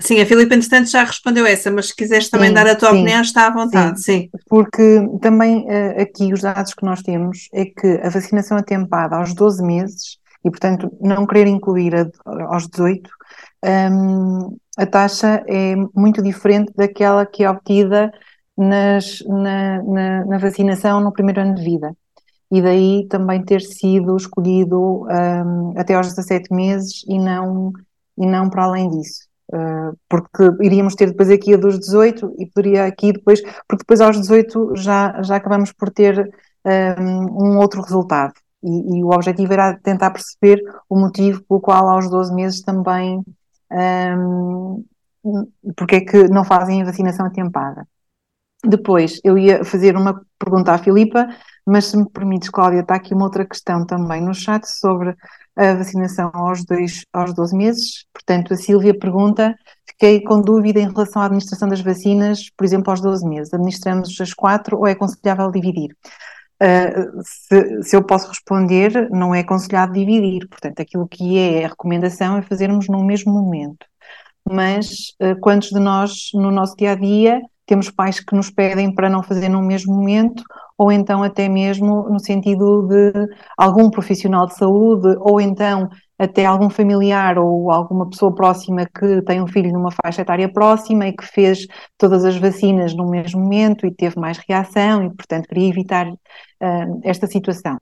[0.00, 2.90] Sim, a Filipe, entretanto, já respondeu essa, mas se quiseres também sim, dar a tua
[2.90, 4.02] sim, opinião, está à vontade.
[4.02, 4.30] Sim, sim.
[4.48, 9.32] Porque também uh, aqui os dados que nós temos é que a vacinação atempada aos
[9.32, 12.10] 12 meses, e portanto não querer incluir a,
[12.48, 13.08] aos 18,
[13.64, 18.12] um, a taxa é muito diferente daquela que é obtida
[18.58, 21.96] nas, na, na, na, vacinação no primeiro ano de vida.
[22.50, 27.72] E daí também ter sido escolhido um, até aos 17 meses e não,
[28.16, 29.28] e não para além disso.
[29.50, 34.00] Uh, porque iríamos ter depois aqui a dos 18 e poderia aqui depois, porque depois
[34.00, 36.30] aos 18 já, já acabamos por ter
[36.98, 38.34] um, um outro resultado.
[38.62, 43.22] E, e, o objetivo era tentar perceber o motivo pelo qual aos 12 meses também
[43.70, 44.84] um,
[45.76, 47.86] porque é que não fazem a vacinação atempada.
[48.68, 51.26] Depois, eu ia fazer uma pergunta à Filipa,
[51.66, 55.16] mas se me permites, Cláudia, está aqui uma outra questão também no chat sobre
[55.56, 58.06] a vacinação aos, dois, aos 12 meses.
[58.12, 59.54] Portanto, a Sílvia pergunta:
[59.88, 63.54] fiquei com dúvida em relação à administração das vacinas, por exemplo, aos 12 meses.
[63.54, 65.96] Administramos as quatro ou é aconselhável dividir?
[66.62, 70.46] Uh, se, se, eu posso responder, não é aconselhado dividir.
[70.46, 73.86] Portanto, aquilo que é a recomendação é fazermos no mesmo momento.
[74.46, 78.92] Mas uh, quantos de nós, no nosso dia a dia, temos pais que nos pedem
[78.92, 80.42] para não fazer no mesmo momento,
[80.76, 83.12] ou então até mesmo no sentido de
[83.56, 89.42] algum profissional de saúde, ou então até algum familiar ou alguma pessoa próxima que tem
[89.42, 93.86] um filho numa faixa etária próxima e que fez todas as vacinas no mesmo momento
[93.86, 97.76] e teve mais reação e, portanto, queria evitar uh, esta situação.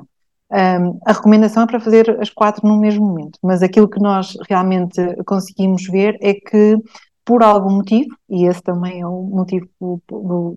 [0.50, 4.36] Um, a recomendação é para fazer as quatro no mesmo momento, mas aquilo que nós
[4.48, 6.76] realmente conseguimos ver é que
[7.26, 9.68] por algum motivo, e esse também é o motivo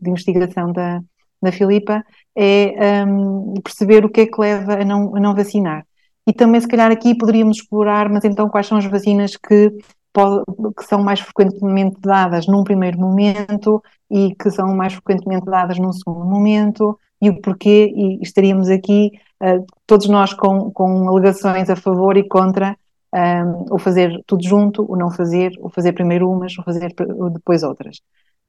[0.02, 1.02] de investigação da,
[1.42, 2.04] da Filipa,
[2.38, 5.84] é um, perceber o que é que leva a não, a não vacinar.
[6.28, 9.72] E também, se calhar, aqui poderíamos explorar, mas então quais são as vacinas que,
[10.14, 10.44] pode,
[10.78, 15.92] que são mais frequentemente dadas num primeiro momento e que são mais frequentemente dadas num
[15.92, 21.76] segundo momento e o porquê, e estaríamos aqui, uh, todos nós com, com alegações a
[21.76, 22.78] favor e contra
[23.14, 26.94] um, o fazer tudo junto, o não fazer, o fazer primeiro umas, o fazer
[27.34, 28.02] depois outras.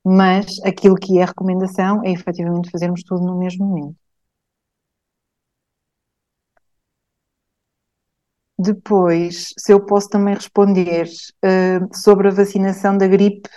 [0.04, 3.96] Mas aquilo que é recomendação é efetivamente fazermos tudo no mesmo momento.
[8.58, 13.48] Depois, se eu posso também responder uh, sobre a vacinação da gripe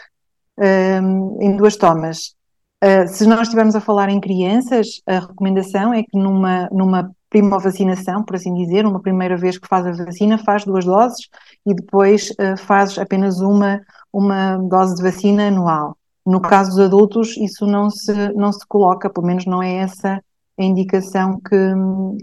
[0.58, 2.36] uh, em duas tomas.
[2.84, 8.24] Uh, se nós estivermos a falar em crianças, a recomendação é que numa, numa vacinação,
[8.24, 11.30] por assim dizer, uma primeira vez que faz a vacina, faz duas doses
[11.66, 15.98] e depois uh, faz apenas uma, uma dose de vacina anual.
[16.26, 20.24] No caso dos adultos, isso não se, não se coloca, pelo menos não é essa
[20.58, 21.56] a indicação que,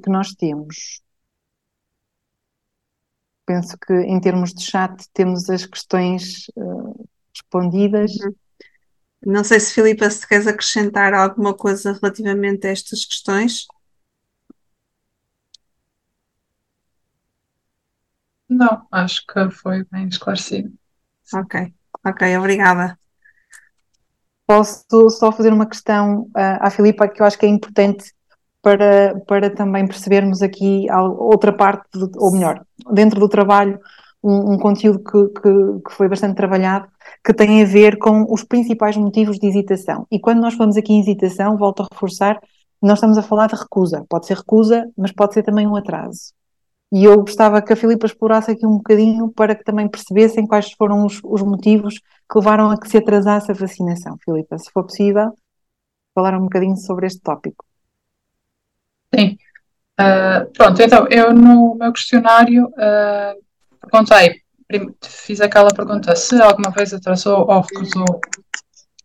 [0.02, 1.02] que nós temos.
[3.44, 8.12] Penso que em termos de chat temos as questões uh, respondidas.
[8.20, 8.34] Uhum.
[9.26, 13.66] Não sei se, Filipa, se queres acrescentar alguma coisa relativamente a estas questões.
[18.50, 20.72] Não, acho que foi bem esclarecido.
[21.32, 21.72] Ok,
[22.04, 22.98] ok, obrigada.
[24.44, 28.12] Posso só fazer uma questão uh, à Filipa que eu acho que é importante
[28.60, 33.78] para, para também percebermos aqui outra parte, do, ou melhor, dentro do trabalho,
[34.20, 36.88] um, um conteúdo que, que, que, foi bastante trabalhado,
[37.24, 40.08] que tem a ver com os principais motivos de hesitação.
[40.10, 42.40] E quando nós falamos aqui em hesitação, volto a reforçar,
[42.82, 44.04] nós estamos a falar de recusa.
[44.08, 46.32] Pode ser recusa, mas pode ser também um atraso.
[46.92, 50.72] E eu gostava que a Filipa explorasse aqui um bocadinho para que também percebessem quais
[50.72, 54.18] foram os, os motivos que levaram a que se atrasasse a vacinação.
[54.24, 55.32] Filipa, se for possível,
[56.14, 57.64] falar um bocadinho sobre este tópico.
[59.14, 59.38] Sim.
[60.00, 64.40] Uh, pronto, então, eu no meu questionário uh, perguntei,
[65.04, 68.20] fiz aquela pergunta se alguma vez atrasou ou recusou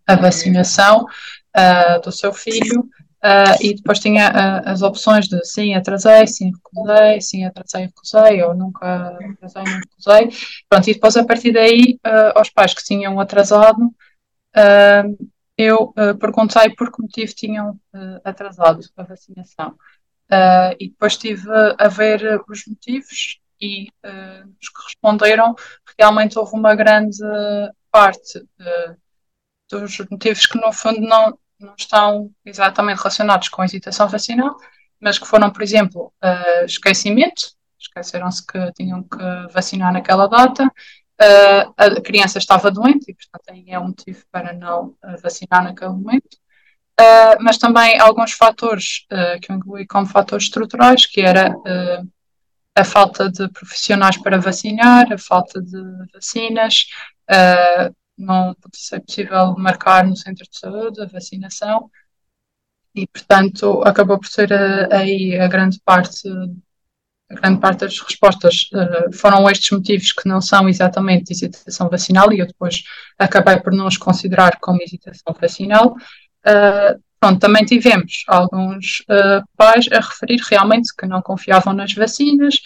[0.07, 2.87] a vacinação uh, do seu filho
[3.25, 8.43] Uh, e depois tinha uh, as opções de sim, atrasei, sim, recusei, sim, atrasei, recusei,
[8.43, 10.29] ou nunca atrasei, não recusei.
[10.69, 13.91] Pronto, e depois a partir daí, uh, aos pais que tinham atrasado,
[15.57, 17.79] eu perguntei por que motivo tinham
[18.23, 19.75] atrasado a vacinação.
[20.79, 23.39] e depois tive a ver os motivos
[24.05, 25.55] uh, os que responderam,
[25.99, 27.17] realmente houve uma grande
[27.91, 28.45] parte
[29.69, 34.55] dos motivos que, no fundo, não, não estão exatamente relacionados com a hesitação vacinal,
[34.99, 41.73] mas que foram, por exemplo, uh, esquecimento, esqueceram-se que tinham que vacinar naquela data, uh,
[41.77, 46.37] a criança estava doente e, portanto, é um motivo para não vacinar naquele momento.
[46.99, 52.09] Uh, mas também alguns fatores uh, que eu incluí como fatores estruturais, que era uh,
[52.73, 55.77] a falta de profissionais para vacinar, a falta de
[56.13, 56.85] vacinas,
[58.17, 58.55] não
[59.05, 61.89] possível marcar no centro de saúde a vacinação,
[62.95, 64.51] e portanto acabou por ser
[64.93, 66.29] aí a grande parte
[67.29, 72.31] a grande parte das respostas uh, foram estes motivos que não são exatamente hesitação vacinal
[72.31, 72.83] e eu depois
[73.17, 75.95] acabei por não os considerar como hesitação vacinal.
[76.45, 79.03] Uh, pronto, também tivemos alguns
[79.57, 82.61] pais a referir realmente que não confiavam nas vacinas,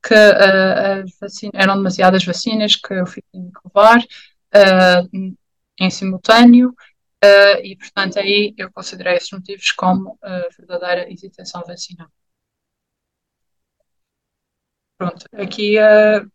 [0.00, 4.00] que as vacinas, eram demasiadas vacinas, que eu fiquei que levar
[5.78, 6.74] em simultâneo.
[7.62, 10.18] e, portanto, aí eu considerei esses motivos como
[10.58, 12.08] verdadeira hesitação vacinal.
[14.96, 16.30] Pronto, aqui uh,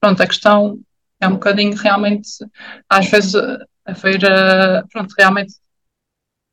[0.00, 0.80] pronto, a questão
[1.20, 2.28] é um bocadinho realmente,
[2.88, 5.54] às vezes, a ver, uh, pronto, realmente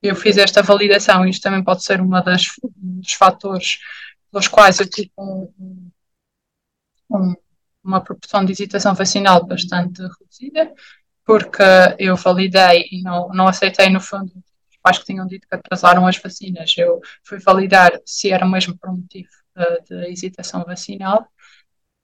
[0.01, 3.79] eu fiz esta validação isto também pode ser uma das, um dos fatores
[4.31, 5.91] pelos quais eu tive um,
[7.11, 7.33] um,
[7.83, 10.73] uma proporção de hesitação vacinal bastante reduzida,
[11.25, 11.63] porque
[11.97, 14.31] eu validei e não, não aceitei, no fundo,
[14.69, 16.73] os pais que tinham dito que atrasaram as vacinas.
[16.77, 19.29] Eu fui validar se era mesmo por motivo
[19.87, 21.27] de hesitação vacinal.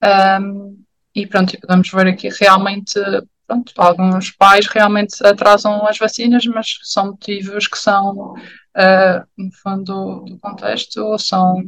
[0.03, 2.99] Um, e pronto, podemos ver aqui realmente,
[3.47, 10.23] pronto, alguns pais realmente atrasam as vacinas, mas são motivos que são, uh, no fundo
[10.25, 11.63] do contexto, são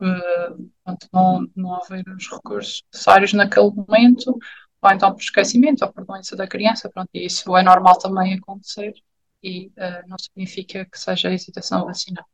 [0.00, 4.38] uh, pronto, não, não haver os recursos necessários naquele momento,
[4.82, 8.34] ou então por esquecimento ou por doença da criança, pronto, e isso é normal também
[8.34, 8.94] acontecer
[9.42, 12.24] e uh, não significa que seja hesitação vacinal.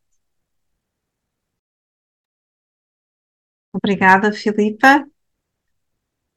[3.73, 5.07] Obrigada, Filipa.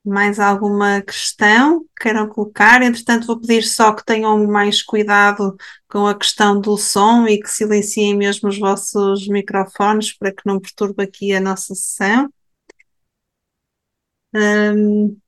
[0.06, 2.82] Mais alguma questão que queiram colocar?
[2.82, 5.56] Entretanto, vou pedir só que tenham mais cuidado
[5.90, 10.60] com a questão do som e que silenciem mesmo os vossos microfones para que não
[10.60, 12.30] perturbe aqui a nossa sessão.
[14.34, 15.20] Hum,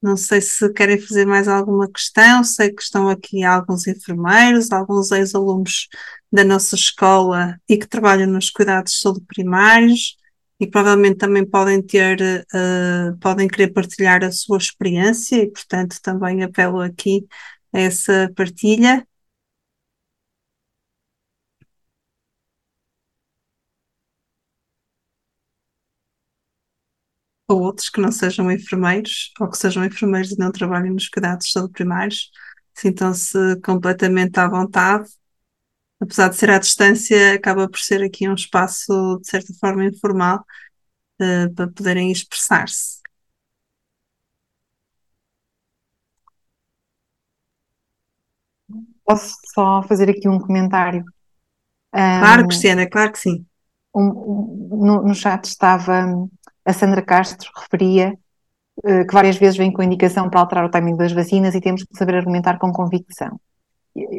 [0.00, 2.44] não sei se querem fazer mais alguma questão.
[2.44, 5.88] Sei que estão aqui alguns enfermeiros, alguns ex-alunos
[6.30, 10.16] da nossa escola e que trabalham nos cuidados saúde primários
[10.60, 12.20] e provavelmente também podem ter,
[12.54, 17.26] uh, podem querer partilhar a sua experiência e, portanto, também apelo aqui
[17.72, 19.06] a essa partilha.
[27.48, 31.50] Ou outros que não sejam enfermeiros, ou que sejam enfermeiros e não trabalhem nos cuidados
[31.50, 32.30] saúde primários,
[32.74, 35.08] sintam-se completamente à vontade
[36.00, 40.44] apesar de ser à distância, acaba por ser aqui um espaço, de certa forma, informal,
[41.20, 42.98] uh, para poderem expressar-se.
[49.04, 51.04] Posso só fazer aqui um comentário?
[51.90, 53.46] Claro, um, Cristiana, claro que sim.
[53.94, 56.04] Um, um, no, no chat estava
[56.64, 58.12] a Sandra Castro, referia
[58.84, 61.82] uh, que várias vezes vem com indicação para alterar o timing das vacinas e temos
[61.82, 63.40] que saber argumentar com convicção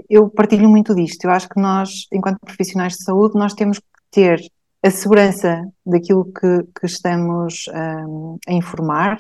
[0.09, 1.25] eu partilho muito disto.
[1.25, 4.41] Eu acho que nós, enquanto profissionais de saúde, nós temos que ter
[4.83, 7.65] a segurança daquilo que, que estamos
[8.07, 9.17] um, a informar,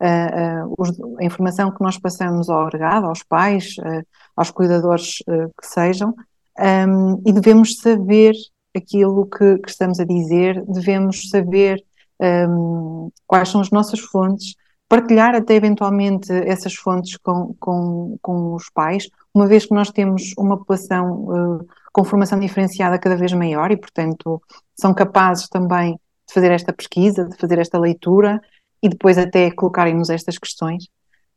[0.00, 4.06] uh, uh, a informação que nós passamos ao agregado, aos pais, uh,
[4.36, 6.14] aos cuidadores que sejam,
[6.58, 8.34] um, e devemos saber
[8.76, 11.82] aquilo que, que, estamos a dizer, devemos saber
[12.20, 14.54] um, quais são as nossas fontes,
[14.88, 20.32] partilhar até eventualmente essas fontes com, com, com os pais, uma vez que nós temos
[20.38, 24.42] uma população uh, com formação diferenciada cada vez maior e, portanto,
[24.74, 25.92] são capazes também
[26.26, 28.40] de fazer esta pesquisa, de fazer esta leitura
[28.82, 30.88] e depois até colocarem-nos estas questões.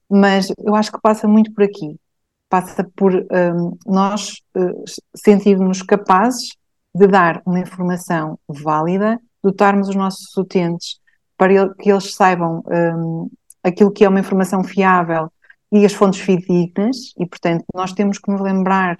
[0.09, 1.99] Mas eu acho que passa muito por aqui.
[2.49, 4.83] Passa por um, ehm, nós uh,
[5.15, 6.49] sentirmos capazes
[6.93, 10.99] de dar uma informação válida, dotarmos os nossos utentes
[11.37, 13.29] para que eles saibam um,
[13.63, 15.31] aquilo que é uma informação fiável
[15.71, 18.97] e as fontes fidedignas, e portanto nós temos que nos lembrar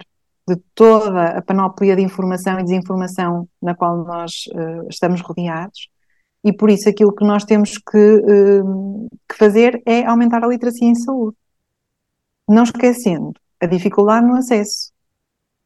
[0.48, 5.88] de toda a panóplia de informação e desinformação na qual nós uh, estamos rodeados,
[6.44, 10.88] e por isso aquilo que nós temos que, uh, que fazer é aumentar a literacia
[10.88, 11.36] em saúde.
[12.48, 14.90] Não esquecendo a dificuldade no acesso.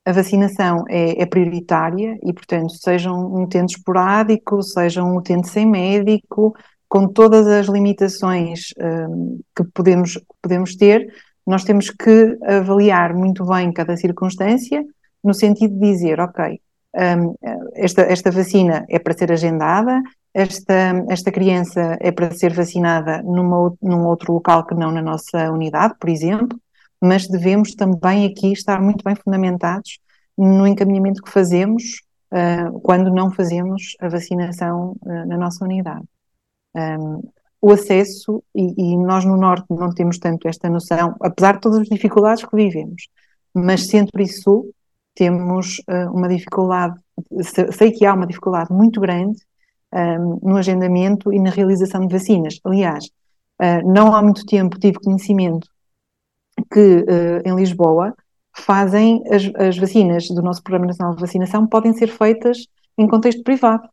[0.05, 5.67] A vacinação é, é prioritária e, portanto, sejam um utente esporádico, sejam um utente sem
[5.67, 6.55] médico,
[6.89, 11.13] com todas as limitações um, que podemos, podemos ter,
[11.47, 14.85] nós temos que avaliar muito bem cada circunstância,
[15.23, 16.61] no sentido de dizer, ok,
[16.97, 17.35] um,
[17.75, 20.01] esta, esta vacina é para ser agendada,
[20.33, 25.51] esta, esta criança é para ser vacinada numa, num outro local que não na nossa
[25.51, 26.59] unidade, por exemplo,
[27.01, 29.99] mas devemos também aqui estar muito bem fundamentados
[30.37, 36.05] no encaminhamento que fazemos uh, quando não fazemos a vacinação uh, na nossa unidade.
[36.77, 37.23] Um,
[37.61, 41.81] o acesso, e, e, nós no Norte não temos tanto esta noção, apesar de todas
[41.81, 43.09] as dificuldades que vivemos,
[43.53, 44.71] mas Centro e Sul
[45.15, 46.95] temos uh, uma dificuldade,
[47.73, 49.39] sei que há uma dificuldade muito grande
[49.93, 52.61] um, no agendamento e na realização de vacinas.
[52.65, 53.07] Aliás,
[53.61, 55.69] uh, não há muito tempo tive conhecimento
[56.71, 58.15] que uh, em Lisboa
[58.55, 62.67] fazem as, as, vacinas do nosso Programa Nacional de Vacinação podem ser feitas
[62.97, 63.89] em contexto privado.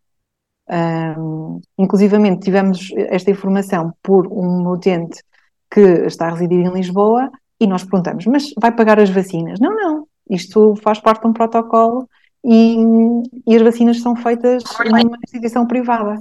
[0.69, 5.21] Um, inclusivamente tivemos esta informação por um utente
[5.69, 9.59] que está a residir em Lisboa e nós perguntamos, mas vai pagar as vacinas?
[9.59, 12.07] Não, não, isto faz parte de um protocolo
[12.43, 12.77] e,
[13.47, 16.19] e as vacinas são feitas numa instituição privada.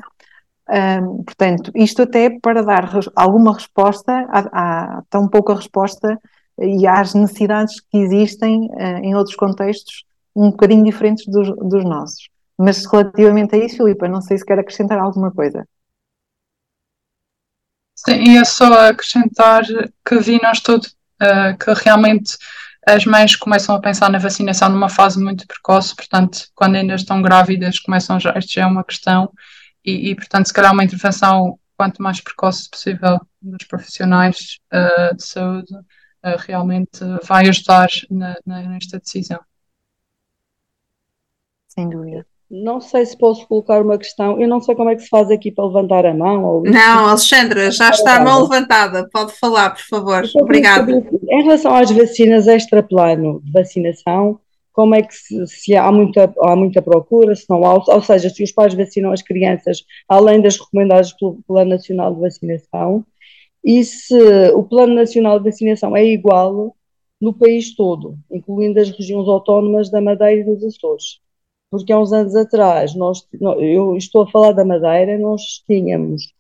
[0.68, 4.38] Um, portanto, isto até para dar alguma resposta, há,
[4.99, 6.18] há, tão pouca resposta
[6.59, 12.31] e às necessidades que existem uh, em outros contextos um bocadinho diferentes dos, dos nossos.
[12.62, 15.66] Mas relativamente a isso, Filipa, não sei se quer acrescentar alguma coisa.
[17.94, 19.62] Sim, e é só acrescentar
[20.06, 20.86] que vi nós tudo,
[21.20, 22.36] uh, que realmente
[22.86, 27.20] as mães começam a pensar na vacinação numa fase muito precoce, portanto, quando ainda estão
[27.20, 29.32] grávidas, começam já, isto já é uma questão,
[29.84, 35.24] e, e portanto, se calhar uma intervenção quanto mais precoce possível dos profissionais uh, de
[35.24, 39.40] saúde uh, realmente vai ajudar na, na, nesta decisão.
[41.74, 42.11] Sem dúvida.
[42.53, 44.38] Não sei se posso colocar uma questão.
[44.38, 46.44] Eu não sei como é que se faz aqui para levantar a mão.
[46.44, 46.62] Ou...
[46.64, 49.09] Não, Alexandra, já está a mão levantada.
[49.11, 50.22] Pode falar, por favor.
[50.36, 50.92] Obrigada.
[50.92, 54.38] Em relação às vacinas extra-plano de vacinação,
[54.70, 58.28] como é que se, se, há, muita, há muita procura, se não há, ou seja,
[58.28, 63.03] se os pais vacinam as crianças além das recomendadas pelo Plano Nacional de Vacinação,
[63.64, 64.14] e se
[64.55, 66.76] o Plano Nacional de Vacinação é igual
[67.18, 71.22] no país todo, incluindo as regiões autónomas da Madeira e dos Açores
[71.72, 73.26] porque há uns anos atrás, nós,
[73.58, 76.34] eu estou a falar da Madeira, nós tínhamos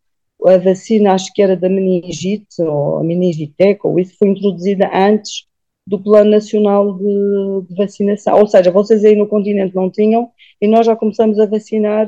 [0.44, 5.46] a vacina, acho que era da meningite, ou a meningitec, ou isso foi introduzida antes
[5.86, 8.38] do Plano Nacional de, de, Vacinação.
[8.40, 10.30] Ou seja, vocês aí no continente não tinham,
[10.60, 12.06] e nós já começamos a vacinar,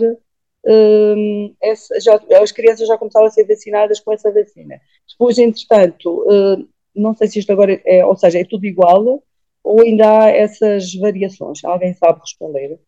[0.66, 4.78] um, essa, já, as crianças já começaram a ser vacinadas com essa vacina.
[5.08, 9.22] Depois, entretanto, uh, não sei se isto agora é, ou seja, é tudo igual,
[9.62, 11.64] ou ainda há essas variações?
[11.64, 12.78] Alguém sabe responder?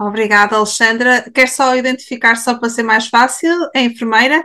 [0.00, 1.28] Obrigada, Alexandra.
[1.30, 4.44] Quer só identificar, só para ser mais fácil, é enfermeira?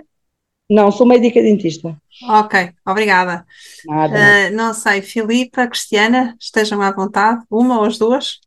[0.69, 1.95] Não, sou médica dentista.
[2.27, 3.45] Ok, obrigada.
[3.85, 4.15] Nada.
[4.15, 8.39] Uh, não sei, Filipa, Cristiana, estejam à vontade, uma ou as duas?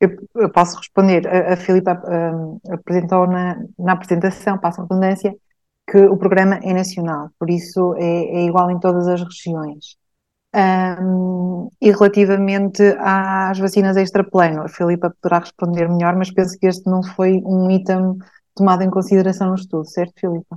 [0.00, 1.26] Eu, eu posso responder.
[1.28, 5.34] A, a Filipa um, apresentou na, na apresentação, passa a redundância,
[5.88, 9.96] que o programa é nacional, por isso é, é igual em todas as regiões.
[10.54, 16.88] Um, e relativamente às vacinas extraplano, a Filipa poderá responder melhor, mas penso que este
[16.88, 18.16] não foi um item
[18.54, 20.56] tomado em consideração no estudo, certo, Filipa?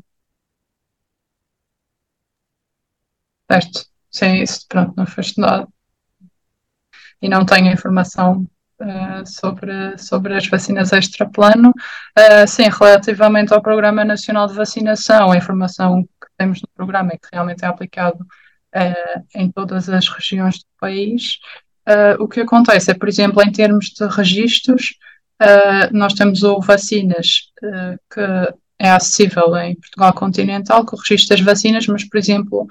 [3.52, 5.68] Certo, sim, isso pronto, não foi estudado.
[7.22, 8.48] E não tenho informação
[8.82, 11.70] uh, sobre, sobre as vacinas extraplano.
[12.18, 17.18] Uh, sim, relativamente ao Programa Nacional de Vacinação, a informação que temos no programa é
[17.18, 18.24] que realmente é aplicado
[18.76, 21.38] uh, em todas as regiões do país.
[21.88, 24.96] Uh, o que acontece é, por exemplo, em termos de registros,
[25.42, 27.52] uh, nós temos o Vacinas,
[28.14, 28.22] que
[28.80, 32.68] é acessível em Portugal continental, com o registro das vacinas, mas, por exemplo,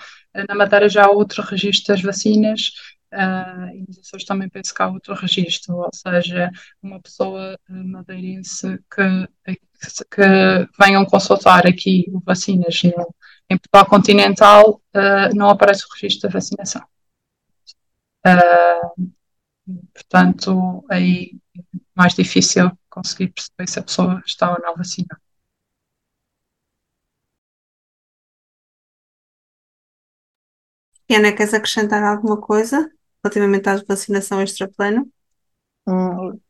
[0.49, 2.73] na Madeira já há outro registro das vacinas,
[3.13, 6.51] uh, e nos Açores também penso que há outro registro, ou seja,
[6.83, 9.57] uma pessoa madeirense que,
[10.11, 13.15] que venham consultar aqui o vacinas no,
[13.51, 16.83] em Portugal continental uh, não aparece o registro da vacinação.
[18.27, 19.11] Uh,
[19.95, 21.61] portanto, aí é
[21.95, 25.21] mais difícil conseguir perceber se a pessoa está ou não vacinada.
[31.09, 32.91] Ana, queres acrescentar alguma coisa
[33.23, 35.09] relativamente à vacinação extraplano?
[35.87, 36.41] Hum,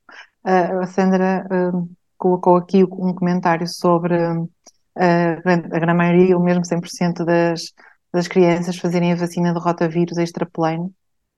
[0.44, 4.48] a Sandra hum, colocou aqui um comentário sobre hum,
[4.96, 7.72] a grande maioria, ou mesmo 100% das,
[8.12, 10.92] das crianças fazerem a vacina de rotavírus extraplano.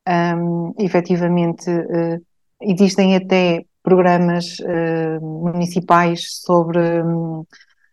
[0.09, 2.25] Um, efetivamente, uh,
[2.63, 7.45] existem até programas uh, municipais sobre um,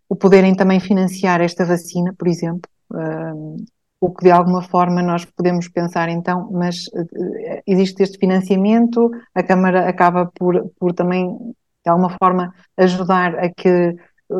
[0.09, 3.55] o poderem também financiar esta vacina, por exemplo, uh,
[3.99, 9.41] o que de alguma forma nós podemos pensar então, mas uh, existe este financiamento, a
[9.41, 13.95] Câmara acaba por, por também, de alguma forma, ajudar a que,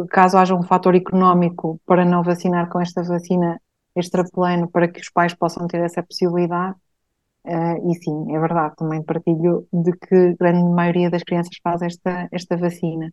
[0.10, 3.60] caso haja um fator económico para não vacinar com esta vacina
[3.96, 6.76] extraplano, para que os pais possam ter essa possibilidade.
[7.46, 11.82] Uh, e sim, é verdade, também partilho de que a grande maioria das crianças faz
[11.84, 13.12] esta, esta vacina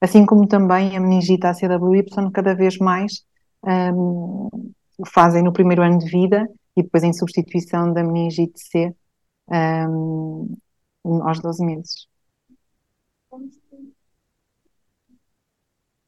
[0.00, 3.24] assim como também a meningite ACWY cada vez mais
[3.64, 4.72] um,
[5.06, 8.94] fazem no primeiro ano de vida e depois em substituição da meningite C
[9.50, 10.56] um,
[11.22, 12.07] aos 12 meses.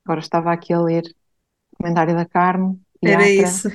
[0.05, 1.05] Agora estava aqui a ler
[1.73, 2.81] o comentário da Carmo.
[3.03, 3.69] Era isso.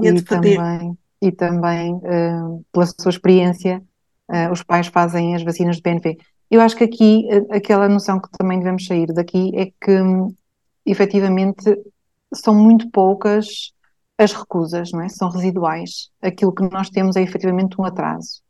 [0.00, 3.82] E também, e também uh, pela sua experiência,
[4.30, 6.16] uh, os pais fazem as vacinas de PNV.
[6.50, 10.00] Eu acho que aqui aquela noção que também devemos sair daqui é que
[10.86, 11.64] efetivamente
[12.32, 13.72] são muito poucas
[14.18, 15.08] as recusas, não é?
[15.08, 16.10] São residuais.
[16.20, 18.42] Aquilo que nós temos é efetivamente um atraso.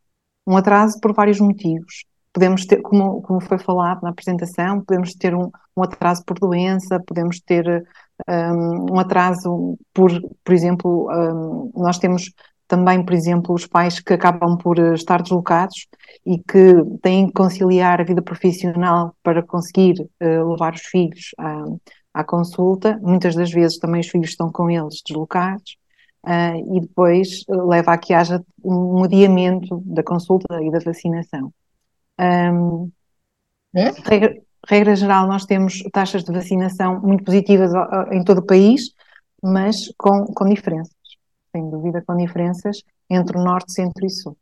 [0.46, 2.06] Um atraso por vários motivos.
[2.32, 7.02] Podemos ter, como, como foi falado na apresentação, podemos ter um, um atraso por doença,
[7.06, 7.86] podemos ter
[8.28, 10.10] um, um atraso por,
[10.44, 12.30] por exemplo, um, nós temos
[12.68, 15.88] também, por exemplo, os pais que acabam por eh, estar deslocados
[16.24, 21.64] e que têm que conciliar a vida profissional para conseguir uh, levar os filhos à,
[22.12, 22.98] à, consulta.
[23.00, 25.78] Muitas das vezes também os filhos estão com eles deslocados
[26.26, 31.50] uh, e depois leva a que haja um adiamento da consulta e da vacinação.
[32.20, 32.90] Um,
[33.74, 33.90] é?
[34.04, 34.34] regra,
[34.68, 37.70] regra geral, nós temos taxas de vacinação muito positivas
[38.10, 38.92] em todo o país,
[39.42, 40.98] mas com, com diferenças
[41.52, 44.36] sem dúvida com diferenças entre o norte, centro e sul.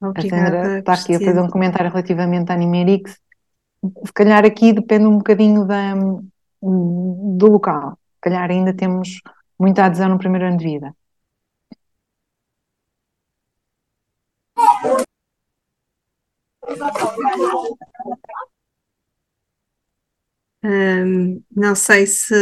[0.00, 3.18] Obrigada, a Sandra está aqui a fazer um comentário relativamente à Nimerix.
[4.04, 5.94] Se calhar aqui depende um bocadinho da,
[6.60, 7.98] do local.
[8.20, 9.20] Calhar ainda temos
[9.58, 10.94] muita adesão no primeiro ano de vida.
[20.64, 22.34] Um, não sei se,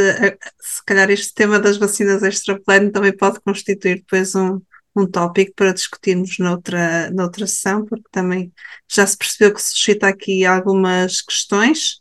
[0.60, 4.60] se calhar este tema das vacinas extraplano também pode constituir depois um,
[4.96, 8.52] um tópico para discutirmos noutra, noutra sessão, porque também
[8.90, 12.00] já se percebeu que suscita aqui algumas questões,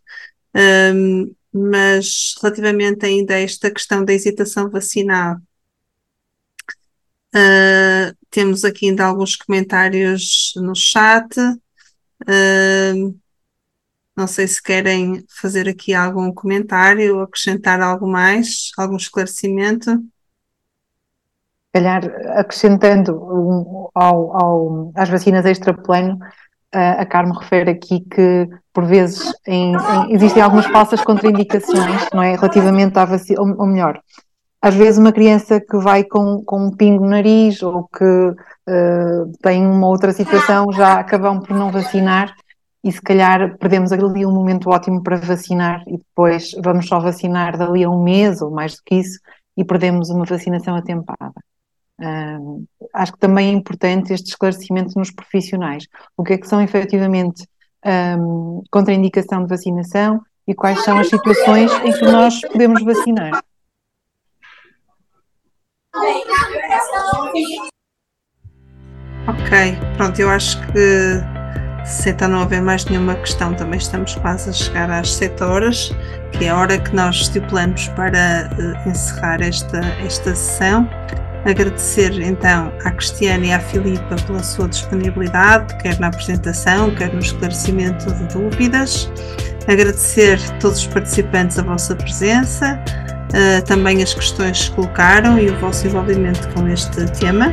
[0.55, 5.37] um, mas relativamente ainda a esta questão da hesitação vacinal,
[7.35, 11.27] uh, temos aqui ainda alguns comentários no chat.
[12.21, 13.15] Uh,
[14.15, 20.03] não sei se querem fazer aqui algum comentário, acrescentar algo mais, algum esclarecimento.
[21.71, 22.05] Calhar
[22.37, 26.19] acrescentando um, ao, ao, às vacinas extraplano,
[26.73, 32.35] a Carmo refere aqui que por vezes em, em, existem algumas falsas contraindicações, não é?
[32.35, 33.99] Relativamente à vacina, ou, ou melhor,
[34.61, 39.31] às vezes uma criança que vai com, com um pingo no nariz ou que uh,
[39.41, 42.33] tem uma outra situação já acabam por não vacinar
[42.83, 47.57] e se calhar perdemos ali um momento ótimo para vacinar e depois vamos só vacinar
[47.57, 49.19] dali a um mês ou mais do que isso
[49.55, 51.33] e perdemos uma vacinação atempada.
[52.03, 55.87] Uh, acho que também é importante este esclarecimento nos profissionais.
[56.17, 57.47] O que é que são efetivamente
[58.19, 63.43] um, contraindicação de vacinação e quais são as situações em que nós podemos vacinar.
[69.27, 71.21] Ok, pronto, eu acho que
[71.85, 75.91] se então não haver mais nenhuma questão, também estamos quase a chegar às 7 horas,
[76.31, 80.89] que é a hora que nós estipulamos para uh, encerrar esta, esta sessão.
[81.45, 87.19] Agradecer então à Cristiana e à Filipa pela sua disponibilidade, quer na apresentação, quer no
[87.19, 89.11] esclarecimento de dúvidas.
[89.67, 92.81] Agradecer a todos os participantes a vossa presença
[93.33, 97.49] uh, também as questões que colocaram e o vosso envolvimento com este tema.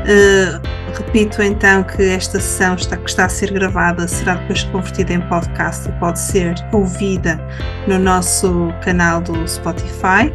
[0.00, 0.60] Uh,
[0.96, 5.20] repito então que esta sessão está, que está a ser gravada será depois convertida em
[5.22, 7.38] podcast e pode ser ouvida
[7.86, 10.32] no nosso canal do Spotify.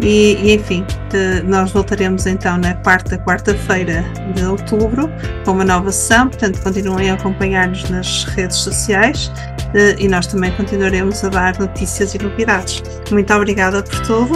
[0.00, 0.84] E, e, enfim,
[1.44, 5.08] nós voltaremos então na quarta, quarta-feira de outubro
[5.44, 9.30] com uma nova sessão, portanto continuem a acompanhar-nos nas redes sociais
[9.98, 12.82] e nós também continuaremos a dar notícias e novidades.
[13.10, 14.34] Muito obrigada por tudo